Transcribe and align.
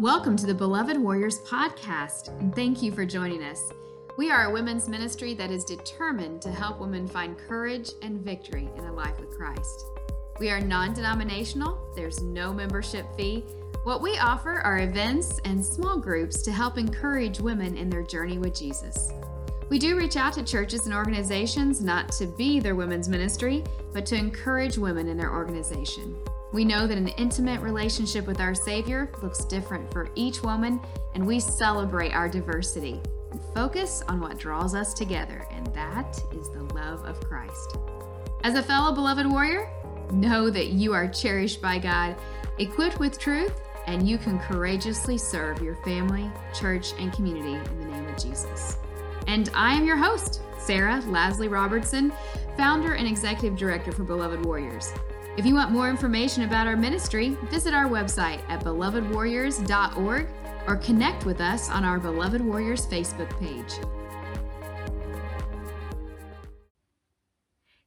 Welcome 0.00 0.36
to 0.38 0.46
the 0.46 0.54
Beloved 0.54 0.96
Warriors 0.96 1.38
podcast, 1.42 2.36
and 2.40 2.52
thank 2.52 2.82
you 2.82 2.90
for 2.90 3.06
joining 3.06 3.44
us. 3.44 3.70
We 4.18 4.28
are 4.28 4.46
a 4.46 4.52
women's 4.52 4.88
ministry 4.88 5.34
that 5.34 5.52
is 5.52 5.62
determined 5.62 6.42
to 6.42 6.50
help 6.50 6.80
women 6.80 7.06
find 7.06 7.38
courage 7.38 7.92
and 8.02 8.20
victory 8.20 8.68
in 8.76 8.86
a 8.86 8.92
life 8.92 9.20
with 9.20 9.38
Christ. 9.38 9.86
We 10.40 10.50
are 10.50 10.60
non 10.60 10.94
denominational, 10.94 11.78
there's 11.94 12.20
no 12.20 12.52
membership 12.52 13.06
fee. 13.16 13.44
What 13.84 14.02
we 14.02 14.18
offer 14.18 14.58
are 14.62 14.80
events 14.80 15.38
and 15.44 15.64
small 15.64 15.96
groups 15.96 16.42
to 16.42 16.50
help 16.50 16.76
encourage 16.76 17.38
women 17.38 17.76
in 17.76 17.88
their 17.88 18.02
journey 18.02 18.38
with 18.38 18.58
Jesus. 18.58 19.12
We 19.68 19.78
do 19.78 19.96
reach 19.96 20.16
out 20.16 20.32
to 20.32 20.42
churches 20.42 20.86
and 20.86 20.94
organizations 20.94 21.80
not 21.80 22.10
to 22.14 22.26
be 22.26 22.58
their 22.58 22.74
women's 22.74 23.08
ministry, 23.08 23.62
but 23.92 24.06
to 24.06 24.16
encourage 24.16 24.76
women 24.76 25.06
in 25.06 25.16
their 25.16 25.32
organization. 25.32 26.18
We 26.54 26.64
know 26.64 26.86
that 26.86 26.96
an 26.96 27.08
intimate 27.08 27.60
relationship 27.62 28.28
with 28.28 28.38
our 28.38 28.54
Savior 28.54 29.10
looks 29.20 29.44
different 29.44 29.92
for 29.92 30.08
each 30.14 30.44
woman, 30.44 30.80
and 31.16 31.26
we 31.26 31.40
celebrate 31.40 32.12
our 32.12 32.28
diversity 32.28 33.00
and 33.32 33.40
focus 33.56 34.04
on 34.06 34.20
what 34.20 34.38
draws 34.38 34.72
us 34.72 34.94
together, 34.94 35.48
and 35.50 35.66
that 35.74 36.16
is 36.32 36.48
the 36.50 36.62
love 36.72 37.04
of 37.06 37.18
Christ. 37.22 37.76
As 38.44 38.54
a 38.54 38.62
fellow 38.62 38.94
beloved 38.94 39.26
warrior, 39.26 39.68
know 40.12 40.48
that 40.48 40.68
you 40.68 40.92
are 40.92 41.08
cherished 41.08 41.60
by 41.60 41.76
God, 41.76 42.14
equipped 42.60 43.00
with 43.00 43.18
truth, 43.18 43.60
and 43.88 44.08
you 44.08 44.16
can 44.16 44.38
courageously 44.38 45.18
serve 45.18 45.60
your 45.60 45.74
family, 45.82 46.30
church, 46.56 46.92
and 47.00 47.12
community 47.12 47.54
in 47.54 47.80
the 47.80 47.86
name 47.86 48.06
of 48.06 48.16
Jesus. 48.16 48.78
And 49.26 49.50
I 49.54 49.74
am 49.74 49.84
your 49.84 49.96
host, 49.96 50.40
Sara 50.60 51.02
Lasley 51.06 51.50
Robertson, 51.50 52.12
founder 52.56 52.94
and 52.94 53.08
executive 53.08 53.58
director 53.58 53.90
for 53.90 54.04
Beloved 54.04 54.46
Warriors. 54.46 54.92
If 55.36 55.44
you 55.44 55.56
want 55.56 55.72
more 55.72 55.90
information 55.90 56.44
about 56.44 56.68
our 56.68 56.76
ministry, 56.76 57.36
visit 57.50 57.74
our 57.74 57.86
website 57.86 58.40
at 58.48 58.62
belovedwarriors.org 58.62 60.28
or 60.68 60.76
connect 60.76 61.26
with 61.26 61.40
us 61.40 61.68
on 61.70 61.84
our 61.84 61.98
Beloved 61.98 62.40
Warriors 62.40 62.86
Facebook 62.86 63.36
page. 63.40 63.72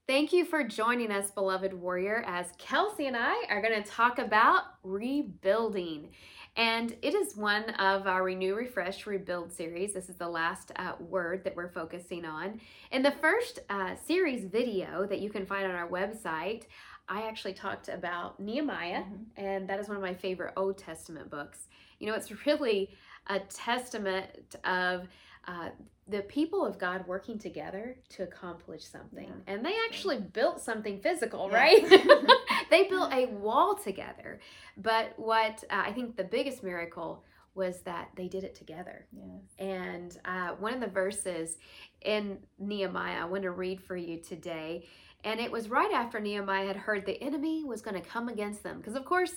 Thank 0.05 0.33
you 0.33 0.43
for 0.43 0.63
joining 0.63 1.09
us, 1.11 1.31
beloved 1.31 1.73
warrior, 1.73 2.23
as 2.27 2.47
Kelsey 2.57 3.07
and 3.07 3.15
I 3.15 3.43
are 3.49 3.61
going 3.61 3.81
to 3.81 3.89
talk 3.89 4.19
about 4.19 4.63
rebuilding. 4.83 6.09
And 6.55 6.95
it 7.01 7.13
is 7.13 7.37
one 7.37 7.69
of 7.71 8.07
our 8.07 8.23
Renew, 8.23 8.55
Refresh, 8.55 9.05
Rebuild 9.05 9.53
series. 9.53 9.93
This 9.93 10.09
is 10.09 10.15
the 10.15 10.27
last 10.27 10.71
uh, 10.77 10.93
word 10.99 11.43
that 11.43 11.55
we're 11.55 11.69
focusing 11.69 12.25
on. 12.25 12.59
In 12.91 13.03
the 13.03 13.11
first 13.11 13.59
uh, 13.69 13.95
series 13.95 14.45
video 14.45 15.05
that 15.05 15.19
you 15.19 15.29
can 15.29 15.45
find 15.45 15.65
on 15.65 15.75
our 15.75 15.89
website, 15.89 16.63
I 17.09 17.27
actually 17.27 17.53
talked 17.53 17.89
about 17.89 18.39
Nehemiah, 18.39 19.03
mm-hmm. 19.03 19.45
and 19.45 19.69
that 19.69 19.79
is 19.79 19.87
one 19.87 19.97
of 19.97 20.03
my 20.03 20.13
favorite 20.13 20.53
Old 20.57 20.77
Testament 20.77 21.29
books. 21.29 21.67
You 21.99 22.07
know, 22.07 22.13
it's 22.13 22.45
really 22.45 22.89
a 23.27 23.39
testament 23.39 24.55
of 24.63 25.07
uh, 25.47 25.69
the 26.07 26.21
people 26.21 26.65
of 26.65 26.77
God 26.77 27.05
working 27.07 27.37
together 27.37 27.97
to 28.09 28.23
accomplish 28.23 28.83
something. 28.85 29.27
Yeah. 29.27 29.53
And 29.53 29.65
they 29.65 29.73
actually 29.87 30.19
built 30.19 30.61
something 30.61 30.99
physical, 30.99 31.49
yeah. 31.51 31.57
right? 31.57 32.27
they 32.69 32.83
built 32.83 33.13
a 33.13 33.27
wall 33.27 33.75
together. 33.75 34.39
But 34.77 35.13
what 35.17 35.63
uh, 35.69 35.83
I 35.85 35.91
think 35.91 36.15
the 36.15 36.23
biggest 36.23 36.63
miracle 36.63 37.23
was 37.57 37.79
that 37.81 38.09
they 38.15 38.27
did 38.27 38.43
it 38.43 38.55
together. 38.55 39.07
Yes. 39.11 39.41
And 39.57 40.17
uh, 40.25 40.49
one 40.59 40.73
of 40.73 40.79
the 40.79 40.87
verses 40.87 41.57
in 42.01 42.37
Nehemiah, 42.59 43.21
I 43.21 43.25
want 43.25 43.43
to 43.43 43.51
read 43.51 43.81
for 43.81 43.97
you 43.97 44.19
today. 44.19 44.85
And 45.23 45.39
it 45.39 45.51
was 45.51 45.69
right 45.69 45.91
after 45.91 46.19
Nehemiah 46.19 46.67
had 46.67 46.77
heard 46.77 47.05
the 47.05 47.21
enemy 47.21 47.63
was 47.63 47.81
going 47.81 48.01
to 48.01 48.07
come 48.07 48.29
against 48.29 48.63
them. 48.63 48.77
Because, 48.77 48.95
of 48.95 49.05
course, 49.05 49.33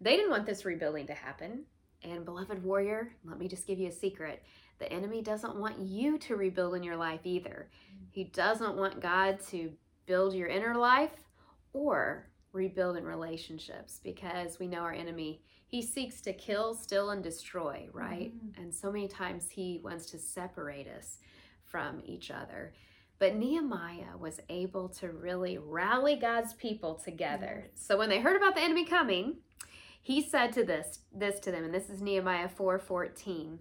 they 0.00 0.16
didn't 0.16 0.30
want 0.30 0.46
this 0.46 0.64
rebuilding 0.64 1.06
to 1.08 1.14
happen. 1.14 1.64
And, 2.02 2.24
beloved 2.24 2.62
warrior, 2.62 3.12
let 3.24 3.38
me 3.38 3.48
just 3.48 3.66
give 3.66 3.78
you 3.78 3.88
a 3.88 3.92
secret. 3.92 4.42
The 4.78 4.92
enemy 4.92 5.22
doesn't 5.22 5.56
want 5.56 5.78
you 5.78 6.18
to 6.18 6.36
rebuild 6.36 6.74
in 6.74 6.82
your 6.82 6.96
life 6.96 7.20
either. 7.24 7.68
He 8.10 8.24
doesn't 8.24 8.76
want 8.76 9.00
God 9.00 9.40
to 9.50 9.72
build 10.06 10.34
your 10.34 10.48
inner 10.48 10.76
life 10.76 11.12
or 11.72 12.26
rebuild 12.52 12.96
in 12.96 13.04
relationships 13.04 14.00
because 14.02 14.58
we 14.58 14.66
know 14.66 14.78
our 14.78 14.92
enemy 14.92 15.42
he 15.66 15.82
seeks 15.82 16.20
to 16.20 16.32
kill 16.32 16.74
steal 16.74 17.10
and 17.10 17.22
destroy 17.22 17.88
right 17.92 18.32
mm-hmm. 18.34 18.62
and 18.62 18.72
so 18.72 18.92
many 18.92 19.08
times 19.08 19.48
he 19.50 19.80
wants 19.82 20.06
to 20.06 20.18
separate 20.18 20.86
us 20.86 21.18
from 21.64 22.00
each 22.04 22.30
other 22.30 22.72
but 23.24 23.36
Nehemiah 23.36 24.18
was 24.20 24.38
able 24.50 24.90
to 24.90 25.08
really 25.08 25.56
rally 25.56 26.14
God's 26.14 26.52
people 26.52 26.96
together. 26.96 27.70
So 27.74 27.96
when 27.96 28.10
they 28.10 28.20
heard 28.20 28.36
about 28.36 28.54
the 28.54 28.60
enemy 28.60 28.84
coming, 28.84 29.36
he 30.02 30.20
said 30.20 30.52
to 30.52 30.62
this 30.62 30.98
this 31.10 31.40
to 31.40 31.50
them, 31.50 31.64
and 31.64 31.72
this 31.72 31.88
is 31.88 32.02
Nehemiah 32.02 32.50
4:14. 32.50 33.60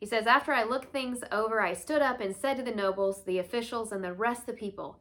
He 0.00 0.06
says, 0.06 0.26
After 0.26 0.54
I 0.54 0.64
looked 0.64 0.92
things 0.92 1.18
over, 1.30 1.60
I 1.60 1.74
stood 1.74 2.00
up 2.00 2.22
and 2.22 2.34
said 2.34 2.56
to 2.56 2.62
the 2.62 2.74
nobles, 2.74 3.22
the 3.24 3.38
officials, 3.38 3.92
and 3.92 4.02
the 4.02 4.14
rest 4.14 4.40
of 4.40 4.46
the 4.46 4.52
people, 4.54 5.00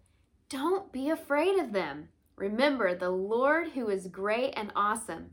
Don't 0.49 0.91
be 0.91 1.09
afraid 1.09 1.57
of 1.57 1.71
them. 1.71 2.09
Remember 2.35 2.93
the 2.93 3.11
Lord 3.11 3.69
who 3.69 3.87
is 3.87 4.07
great 4.07 4.53
and 4.57 4.73
awesome, 4.75 5.29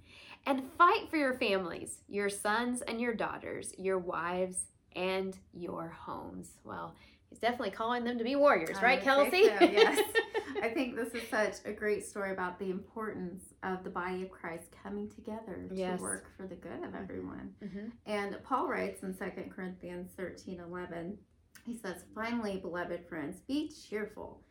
and 0.46 0.70
fight 0.78 1.10
for 1.10 1.16
your 1.16 1.34
families, 1.34 1.98
your 2.06 2.28
sons 2.28 2.80
and 2.82 3.00
your 3.00 3.14
daughters, 3.14 3.74
your 3.76 3.98
wives, 3.98 4.68
and 4.94 5.36
your 5.52 5.88
homes. 5.88 6.52
Well, 6.62 6.94
he's 7.28 7.38
definitely 7.38 7.70
calling 7.70 8.04
them 8.04 8.18
to 8.18 8.24
be 8.24 8.36
warriors, 8.36 8.78
I 8.78 8.82
right, 8.82 9.02
Kelsey? 9.02 9.44
So, 9.44 9.64
yes. 9.64 10.00
I 10.62 10.68
think 10.68 10.96
this 10.96 11.14
is 11.14 11.28
such 11.28 11.54
a 11.64 11.72
great 11.72 12.04
story 12.04 12.32
about 12.32 12.58
the 12.58 12.70
importance 12.70 13.54
of 13.62 13.84
the 13.84 13.90
body 13.90 14.22
of 14.22 14.30
Christ 14.30 14.68
coming 14.82 15.08
together 15.08 15.68
yes. 15.72 15.98
to 15.98 16.02
work 16.02 16.26
for 16.36 16.46
the 16.46 16.56
good 16.56 16.82
of 16.82 16.94
everyone. 16.94 17.54
Mm-hmm. 17.62 17.88
And 18.06 18.36
Paul 18.44 18.68
writes 18.68 19.02
in 19.02 19.14
2 19.14 19.24
Corinthians 19.54 20.10
13 20.16 20.60
11, 20.60 21.18
he 21.64 21.76
says, 21.76 22.04
Finally, 22.14 22.58
beloved 22.58 23.06
friends, 23.08 23.40
be 23.46 23.70
cheerful. 23.70 24.42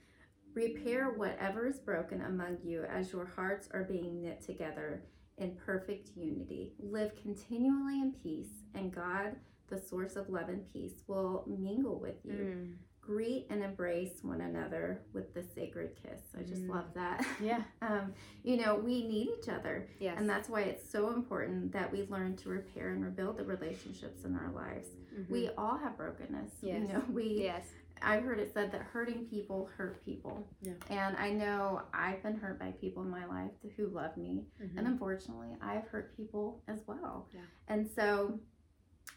Repair 0.53 1.11
whatever 1.11 1.67
is 1.67 1.79
broken 1.79 2.21
among 2.21 2.57
you 2.63 2.83
as 2.83 3.11
your 3.11 3.25
hearts 3.25 3.67
are 3.73 3.83
being 3.83 4.21
knit 4.21 4.41
together 4.41 5.03
in 5.37 5.55
perfect 5.55 6.09
unity. 6.15 6.73
Live 6.79 7.11
continually 7.21 8.01
in 8.01 8.13
peace, 8.23 8.63
and 8.73 8.93
God 8.93 9.35
the 9.69 9.79
source 9.79 10.15
of 10.15 10.29
love 10.29 10.49
and 10.49 10.61
peace, 10.71 11.03
will 11.07 11.43
mingle 11.47 11.99
with 11.99 12.15
you. 12.23 12.33
Mm. 12.33 12.73
Greet 13.01 13.47
and 13.49 13.63
embrace 13.63 14.19
one 14.21 14.41
another 14.41 15.01
with 15.13 15.33
the 15.33 15.41
sacred 15.41 15.91
kiss. 15.95 16.19
I 16.37 16.43
just 16.43 16.63
mm. 16.63 16.69
love 16.69 16.93
that. 16.93 17.25
Yeah. 17.41 17.61
um, 17.81 18.13
you 18.43 18.57
know, 18.57 18.75
we 18.75 19.07
need 19.07 19.29
each 19.39 19.47
other. 19.47 19.87
Yes. 19.99 20.15
And 20.17 20.29
that's 20.29 20.49
why 20.49 20.61
it's 20.63 20.89
so 20.89 21.13
important 21.13 21.71
that 21.71 21.89
we 21.89 22.05
learn 22.09 22.35
to 22.37 22.49
repair 22.49 22.89
and 22.89 23.03
rebuild 23.03 23.37
the 23.37 23.45
relationships 23.45 24.25
in 24.25 24.35
our 24.35 24.51
lives. 24.51 24.89
Mm-hmm. 25.17 25.31
We 25.31 25.49
all 25.57 25.77
have 25.77 25.95
brokenness. 25.95 26.51
Yes. 26.61 26.81
You 26.81 26.87
know, 26.87 27.03
we 27.09 27.43
yes. 27.43 27.63
I've 28.01 28.23
heard 28.23 28.39
it 28.39 28.53
said 28.53 28.71
that 28.71 28.81
hurting 28.81 29.25
people 29.25 29.69
hurt 29.75 30.03
people. 30.05 30.45
Yeah. 30.61 30.73
And 30.89 31.17
I 31.17 31.31
know 31.31 31.81
I've 31.93 32.21
been 32.23 32.37
hurt 32.37 32.59
by 32.59 32.71
people 32.71 33.03
in 33.03 33.09
my 33.09 33.25
life 33.25 33.51
who 33.75 33.87
love 33.87 34.15
me. 34.17 34.43
Mm-hmm. 34.61 34.77
And 34.77 34.87
unfortunately, 34.87 35.55
I've 35.61 35.87
hurt 35.87 36.15
people 36.15 36.61
as 36.67 36.79
well. 36.87 37.27
Yeah. 37.33 37.41
And 37.67 37.89
so 37.95 38.39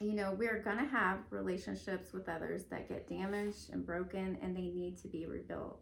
you 0.01 0.15
know, 0.15 0.33
we're 0.33 0.63
going 0.63 0.79
to 0.79 0.87
have 0.87 1.19
relationships 1.29 2.13
with 2.13 2.29
others 2.29 2.65
that 2.71 2.89
get 2.89 3.07
damaged 3.07 3.71
and 3.71 3.85
broken 3.85 4.39
and 4.41 4.57
they 4.57 4.63
need 4.63 4.97
to 5.03 5.09
be 5.09 5.27
rebuilt. 5.27 5.81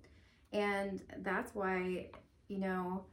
And 0.53 1.01
that's 1.19 1.55
why, 1.55 2.09
you 2.49 2.59
know, 2.59 3.05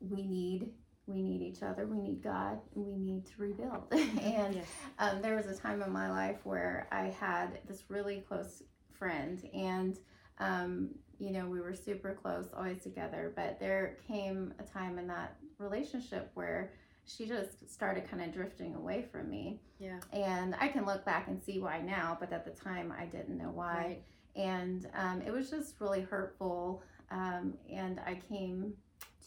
we 0.00 0.26
need 0.26 0.70
we 1.06 1.22
need 1.22 1.40
each 1.40 1.62
other 1.62 1.86
we 1.86 1.98
need 1.98 2.20
god 2.22 2.58
we 2.74 2.96
need 2.96 3.24
to 3.24 3.32
rebuild 3.38 3.84
and 3.92 4.56
yes. 4.56 4.66
um, 4.98 5.22
there 5.22 5.36
was 5.36 5.46
a 5.46 5.54
time 5.54 5.80
in 5.80 5.90
my 5.92 6.10
life 6.10 6.38
where 6.44 6.88
i 6.90 7.04
had 7.20 7.60
this 7.68 7.84
really 7.88 8.24
close 8.28 8.62
friend 8.92 9.48
and 9.54 9.98
um, 10.38 10.90
you 11.18 11.30
know 11.30 11.46
we 11.46 11.60
were 11.60 11.74
super 11.74 12.18
close 12.20 12.48
always 12.54 12.82
together 12.82 13.32
but 13.36 13.58
there 13.60 13.96
came 14.06 14.52
a 14.58 14.64
time 14.64 14.98
in 14.98 15.06
that 15.06 15.36
relationship 15.58 16.30
where 16.34 16.72
she 17.06 17.26
just 17.26 17.70
started 17.72 18.10
kind 18.10 18.22
of 18.22 18.32
drifting 18.32 18.74
away 18.74 19.06
from 19.10 19.30
me. 19.30 19.60
Yeah. 19.78 20.00
And 20.12 20.54
I 20.60 20.68
can 20.68 20.84
look 20.84 21.04
back 21.04 21.28
and 21.28 21.40
see 21.42 21.60
why 21.60 21.80
now, 21.80 22.16
but 22.18 22.32
at 22.32 22.44
the 22.44 22.50
time 22.50 22.92
I 22.98 23.04
didn't 23.04 23.38
know 23.38 23.50
why. 23.50 23.74
Right. 23.76 24.02
And 24.34 24.88
um, 24.94 25.22
it 25.22 25.30
was 25.30 25.48
just 25.48 25.76
really 25.80 26.02
hurtful. 26.02 26.82
Um, 27.10 27.54
and 27.72 28.00
I 28.00 28.20
came 28.28 28.74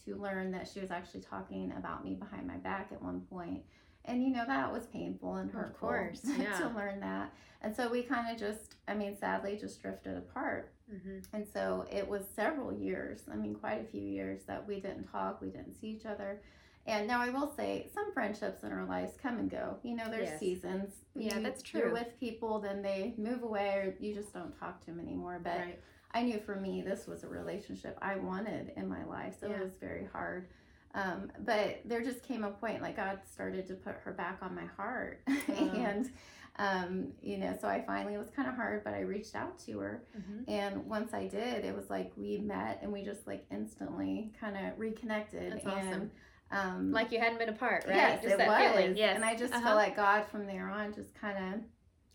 to 0.06 0.16
learn 0.16 0.52
that 0.52 0.68
she 0.72 0.82
was 0.82 0.92
actually 0.92 1.22
talking 1.22 1.74
about 1.78 2.04
me 2.04 2.16
behind 2.16 2.48
my 2.48 2.58
back 2.58 2.90
at 2.92 3.02
one 3.02 3.22
point. 3.22 3.64
And 4.06 4.24
you 4.24 4.32
know, 4.32 4.46
that 4.46 4.72
was 4.72 4.86
painful 4.88 5.36
and 5.36 5.50
hurtful. 5.50 5.90
Of 5.90 5.96
course. 5.96 6.22
Yeah. 6.38 6.58
to 6.60 6.70
learn 6.76 7.00
that. 7.00 7.34
And 7.62 7.76
so 7.76 7.90
we 7.90 8.04
kind 8.04 8.34
of 8.34 8.40
just, 8.40 8.76
I 8.88 8.94
mean, 8.94 9.18
sadly, 9.18 9.58
just 9.60 9.82
drifted 9.82 10.18
apart. 10.18 10.74
Mm-hmm. 10.94 11.20
And 11.34 11.46
so 11.54 11.86
it 11.92 12.08
was 12.08 12.24
several 12.36 12.74
years, 12.74 13.22
I 13.32 13.36
mean, 13.36 13.54
quite 13.56 13.82
a 13.82 13.84
few 13.86 14.02
years 14.02 14.42
that 14.48 14.66
we 14.68 14.76
didn't 14.80 15.12
talk, 15.12 15.42
we 15.42 15.50
didn't 15.50 15.76
see 15.80 15.88
each 15.88 16.06
other. 16.06 16.42
And 16.90 17.08
now 17.08 17.22
I 17.22 17.30
will 17.30 17.54
say 17.56 17.88
some 17.94 18.12
friendships 18.14 18.64
in 18.64 18.72
our 18.72 18.86
lives 18.86 19.14
come 19.22 19.38
and 19.38 19.50
go. 19.50 19.78
You 19.84 19.96
know, 19.96 20.10
there's 20.10 20.30
yes. 20.30 20.40
seasons. 20.40 20.94
Yeah, 21.16 21.38
you, 21.38 21.44
that's 21.44 21.62
true. 21.62 21.82
You're 21.82 21.94
with 21.94 22.20
people, 22.20 22.60
then 22.60 22.82
they 22.82 23.14
move 23.18 23.44
away, 23.44 23.76
or 23.76 23.96
you 24.00 24.16
just 24.16 24.34
don't 24.34 24.58
talk 24.60 24.80
to 24.82 24.86
them 24.88 25.00
anymore. 25.00 25.40
But 25.44 25.58
right. 25.60 25.80
I 26.14 26.24
knew 26.24 26.40
for 26.40 26.56
me, 26.56 26.82
this 26.82 27.06
was 27.06 27.24
a 27.24 27.28
relationship 27.28 27.98
I 28.02 28.16
wanted 28.16 28.72
in 28.76 28.90
my 28.90 29.06
life, 29.06 29.36
so 29.40 29.48
yeah. 29.48 29.58
it 29.58 29.64
was 29.64 29.74
very 29.80 30.08
hard. 30.12 30.48
Um, 30.96 31.32
but 31.46 31.82
there 31.86 32.02
just 32.04 32.24
came 32.24 32.44
a 32.44 32.50
point 32.50 32.82
like 32.82 32.96
God 32.96 33.20
started 33.32 33.68
to 33.68 33.76
put 33.76 33.96
her 34.04 34.12
back 34.12 34.40
on 34.42 34.56
my 34.56 34.66
heart. 34.66 35.22
and, 35.48 36.10
um, 36.58 37.10
you 37.22 37.38
know, 37.38 37.56
so 37.62 37.68
I 37.68 37.84
finally, 37.86 38.16
it 38.16 38.18
was 38.18 38.32
kind 38.36 38.50
of 38.50 38.56
hard, 38.56 38.84
but 38.84 38.96
I 38.96 39.02
reached 39.02 39.36
out 39.36 39.60
to 39.68 39.78
her. 39.78 40.04
Mm-hmm. 40.18 40.50
And 40.50 40.86
once 40.88 41.14
I 41.14 41.28
did, 41.28 41.64
it 41.64 41.76
was 41.76 41.92
like 41.92 42.12
we 42.18 42.40
met 42.40 42.80
and 42.82 42.92
we 42.92 43.04
just 43.04 43.28
like 43.28 43.46
instantly 43.52 44.32
kind 44.40 44.58
of 44.58 44.80
reconnected. 44.80 45.54
That's 45.54 45.66
and, 45.66 45.74
awesome. 45.74 46.12
Um, 46.52 46.92
like 46.92 47.12
you 47.12 47.20
hadn't 47.20 47.38
been 47.38 47.50
apart, 47.50 47.86
right? 47.88 47.96
Yes, 47.96 48.24
just 48.24 48.40
it 48.40 48.48
was. 48.48 48.72
Feeling. 48.74 48.98
Yes. 48.98 49.16
And 49.16 49.24
I 49.24 49.36
just 49.36 49.54
uh-huh. 49.54 49.68
feel 49.68 49.76
like 49.76 49.96
God 49.96 50.26
from 50.32 50.48
there 50.48 50.70
on 50.70 50.94
just 50.94 51.14
kind 51.14 51.54
of, 51.54 51.62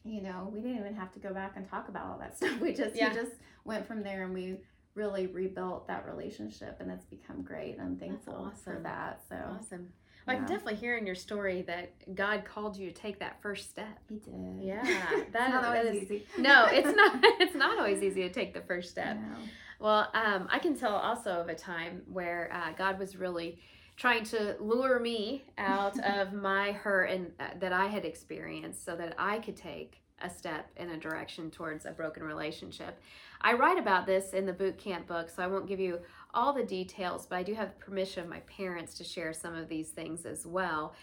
you 0.05 0.23
know, 0.23 0.51
we 0.53 0.61
didn't 0.61 0.79
even 0.79 0.95
have 0.95 1.13
to 1.13 1.21
go 1.21 1.33
back 1.33 1.53
and 1.57 1.69
talk 1.69 1.89
about 1.89 2.07
all 2.07 2.19
that 2.19 2.37
stuff. 2.37 2.59
We 2.61 2.73
just, 2.73 2.97
yeah. 2.97 3.11
we 3.11 3.15
just 3.15 3.33
went 3.65 3.87
from 3.87 4.03
there 4.03 4.25
and 4.25 4.35
we 4.35 4.59
really 4.95 5.27
rebuilt 5.27 5.87
that 5.89 6.07
relationship 6.07 6.77
and 6.81 6.91
it's 6.91 7.05
become 7.05 7.43
great. 7.43 7.77
I'm 7.81 7.97
thankful 7.97 8.51
awesome. 8.53 8.63
for 8.63 8.81
that. 8.83 9.23
So 9.29 9.37
awesome. 9.37 9.89
Well, 10.27 10.35
yeah. 10.37 10.43
I 10.43 10.47
can 10.47 10.55
definitely 10.55 10.77
hear 10.77 10.97
in 10.97 11.07
your 11.07 11.15
story 11.15 11.63
that 11.63 12.15
God 12.15 12.45
called 12.45 12.77
you 12.77 12.91
to 12.91 12.95
take 12.95 13.19
that 13.21 13.41
first 13.43 13.71
step. 13.71 13.99
He 14.09 14.17
did. 14.17 14.63
Yeah, 14.63 14.83
not 15.35 15.65
always 15.65 16.03
easy. 16.03 16.27
no, 16.39 16.67
it's 16.71 16.97
not. 16.97 17.19
It's 17.41 17.55
not 17.55 17.79
always 17.79 18.03
easy 18.03 18.23
to 18.23 18.31
take 18.31 18.55
the 18.55 18.63
first 18.63 18.91
step. 18.91 19.19
Well, 19.81 20.09
um, 20.15 20.49
I 20.51 20.59
can 20.61 20.77
tell 20.77 20.95
also 20.95 21.33
of 21.33 21.49
a 21.49 21.55
time 21.55 22.03
where 22.07 22.51
uh, 22.53 22.73
God 22.73 22.99
was 22.99 23.17
really 23.17 23.59
trying 23.97 24.25
to 24.25 24.57
lure 24.61 24.99
me 24.99 25.45
out 25.59 25.99
of 26.05 26.33
my 26.33 26.73
hurt 26.73 27.11
and 27.11 27.33
uh, 27.41 27.49
that 27.61 27.73
I 27.73 27.87
had 27.87 28.05
experienced, 28.05 28.85
so 28.85 28.97
that 28.97 29.15
I 29.19 29.39
could 29.39 29.57
take 29.57 30.01
a 30.23 30.31
step 30.31 30.71
in 30.77 30.91
a 30.91 30.97
direction 30.97 31.51
towards 31.51 31.87
a 31.87 31.91
broken 31.91 32.23
relationship. 32.23 32.99
I 33.41 33.53
write 33.53 33.79
about 33.79 34.07
this 34.07 34.33
in 34.33 34.47
the 34.47 34.53
boot 34.53 34.79
camp 34.79 35.07
book, 35.07 35.29
so 35.29 35.43
I 35.43 35.47
won't 35.47 35.67
give 35.67 35.81
you 35.81 36.01
all 36.33 36.53
the 36.53 36.65
details, 36.65 37.27
but 37.27 37.37
I 37.37 37.43
do 37.43 37.55
have 37.55 37.79
permission 37.79 38.23
of 38.23 38.29
my 38.29 38.41
parents 38.41 38.95
to 38.95 39.05
share 39.05 39.33
some 39.33 39.55
of 39.55 39.69
these 39.69 39.91
things 39.91 40.25
as 40.25 40.47
well. 40.47 40.95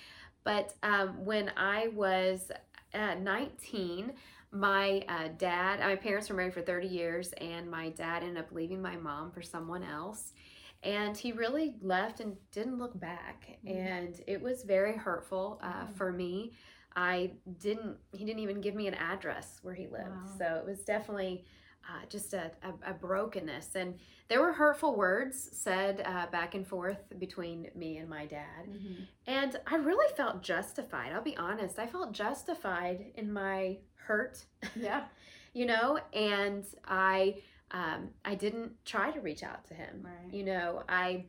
But 0.44 0.74
um, 0.82 1.24
when 1.24 1.52
I 1.56 1.90
was 1.90 2.52
uh, 2.94 3.16
19, 3.16 4.14
my 4.52 5.06
uh, 5.08 5.30
dad, 5.38 5.80
my 5.80 5.96
parents 5.96 6.30
were 6.30 6.36
married 6.36 6.54
for 6.54 6.62
30 6.62 6.88
years, 6.88 7.32
and 7.34 7.70
my 7.70 7.90
dad 7.90 8.24
ended 8.24 8.38
up 8.38 8.52
leaving 8.52 8.82
my 8.82 8.98
mom 8.98 9.32
for 9.32 9.42
someone 9.42 9.84
else. 9.84 10.34
And 10.83 11.16
he 11.16 11.31
really 11.31 11.75
left 11.81 12.19
and 12.19 12.36
didn't 12.51 12.80
look 12.80 13.00
back. 13.00 13.57
Mm-hmm. 13.66 13.78
And 13.78 14.22
it 14.28 14.42
was 14.42 14.63
very 14.63 14.95
hurtful 14.98 15.60
uh, 15.62 15.68
mm-hmm. 15.68 15.94
for 15.94 16.12
me. 16.12 16.54
I 16.95 17.31
didn't, 17.60 17.98
he 18.12 18.25
didn't 18.25 18.39
even 18.39 18.62
give 18.62 18.75
me 18.75 18.88
an 18.88 18.95
address 18.95 19.60
where 19.62 19.75
he 19.75 19.88
lived. 19.88 20.10
Wow. 20.10 20.38
So 20.38 20.56
it 20.56 20.66
was 20.66 20.80
definitely 20.80 21.45
uh, 21.88 22.06
just 22.10 22.33
a, 22.33 22.51
a, 22.63 22.92
a, 22.92 22.94
brokenness. 22.94 23.75
And 23.75 23.95
there 24.28 24.39
were 24.42 24.54
hurtful 24.54 24.95
words 24.95 25.50
said 25.51 26.01
uh, 26.06 26.28
back 26.28 26.54
and 26.54 26.66
forth 26.66 27.00
between 27.18 27.69
me 27.75 27.98
and 27.98 28.10
my 28.10 28.25
dad. 28.25 28.68
Mm-hmm. 28.69 29.04
And 29.28 29.60
I 29.66 29.75
really 29.75 30.13
felt 30.16 30.44
justified. 30.44 31.12
I'll 31.12 31.24
be 31.24 31.38
honest. 31.38 31.80
I 31.80 31.88
felt 31.88 32.12
justified 32.12 33.06
in 33.16 33.31
my 33.31 33.78
hurt. 33.95 34.45
Yeah. 34.75 35.06
you 35.54 35.66
know, 35.66 36.00
and 36.13 36.66
I. 36.86 37.36
Um, 37.71 38.09
I 38.25 38.35
didn't 38.35 38.73
try 38.85 39.12
to 39.12 39.19
reach 39.21 39.44
out 39.44 39.65
to 39.68 39.73
him. 39.73 40.01
Right. 40.03 40.33
You 40.33 40.44
know, 40.44 40.83
I 40.89 41.25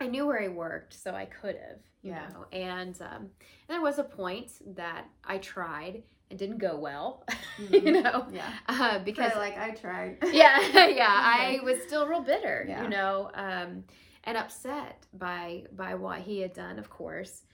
I 0.00 0.06
knew 0.06 0.26
where 0.26 0.40
he 0.40 0.48
worked, 0.48 0.94
so 0.94 1.14
I 1.14 1.26
could 1.26 1.56
have, 1.56 1.80
you 2.02 2.12
yeah. 2.12 2.28
know. 2.28 2.46
And 2.52 3.00
um, 3.00 3.28
there 3.68 3.80
was 3.80 3.98
a 3.98 4.04
point 4.04 4.52
that 4.76 5.06
I 5.24 5.38
tried 5.38 6.02
it 6.30 6.38
didn't 6.38 6.58
go 6.58 6.76
well, 6.76 7.24
mm-hmm. 7.58 7.74
you 7.74 8.02
know. 8.02 8.26
Yeah. 8.32 8.52
Uh, 8.68 8.98
because 8.98 9.34
like 9.36 9.56
I 9.56 9.70
tried. 9.70 10.18
yeah, 10.32 10.86
yeah. 10.88 11.06
I 11.08 11.60
was 11.62 11.80
still 11.86 12.06
real 12.06 12.20
bitter, 12.20 12.66
yeah. 12.68 12.82
you 12.82 12.88
know, 12.88 13.30
um, 13.34 13.84
and 14.24 14.36
upset 14.36 15.06
by 15.14 15.64
by 15.74 15.94
what 15.94 16.18
he 16.20 16.40
had 16.40 16.52
done, 16.52 16.78
of 16.78 16.90
course. 16.90 17.44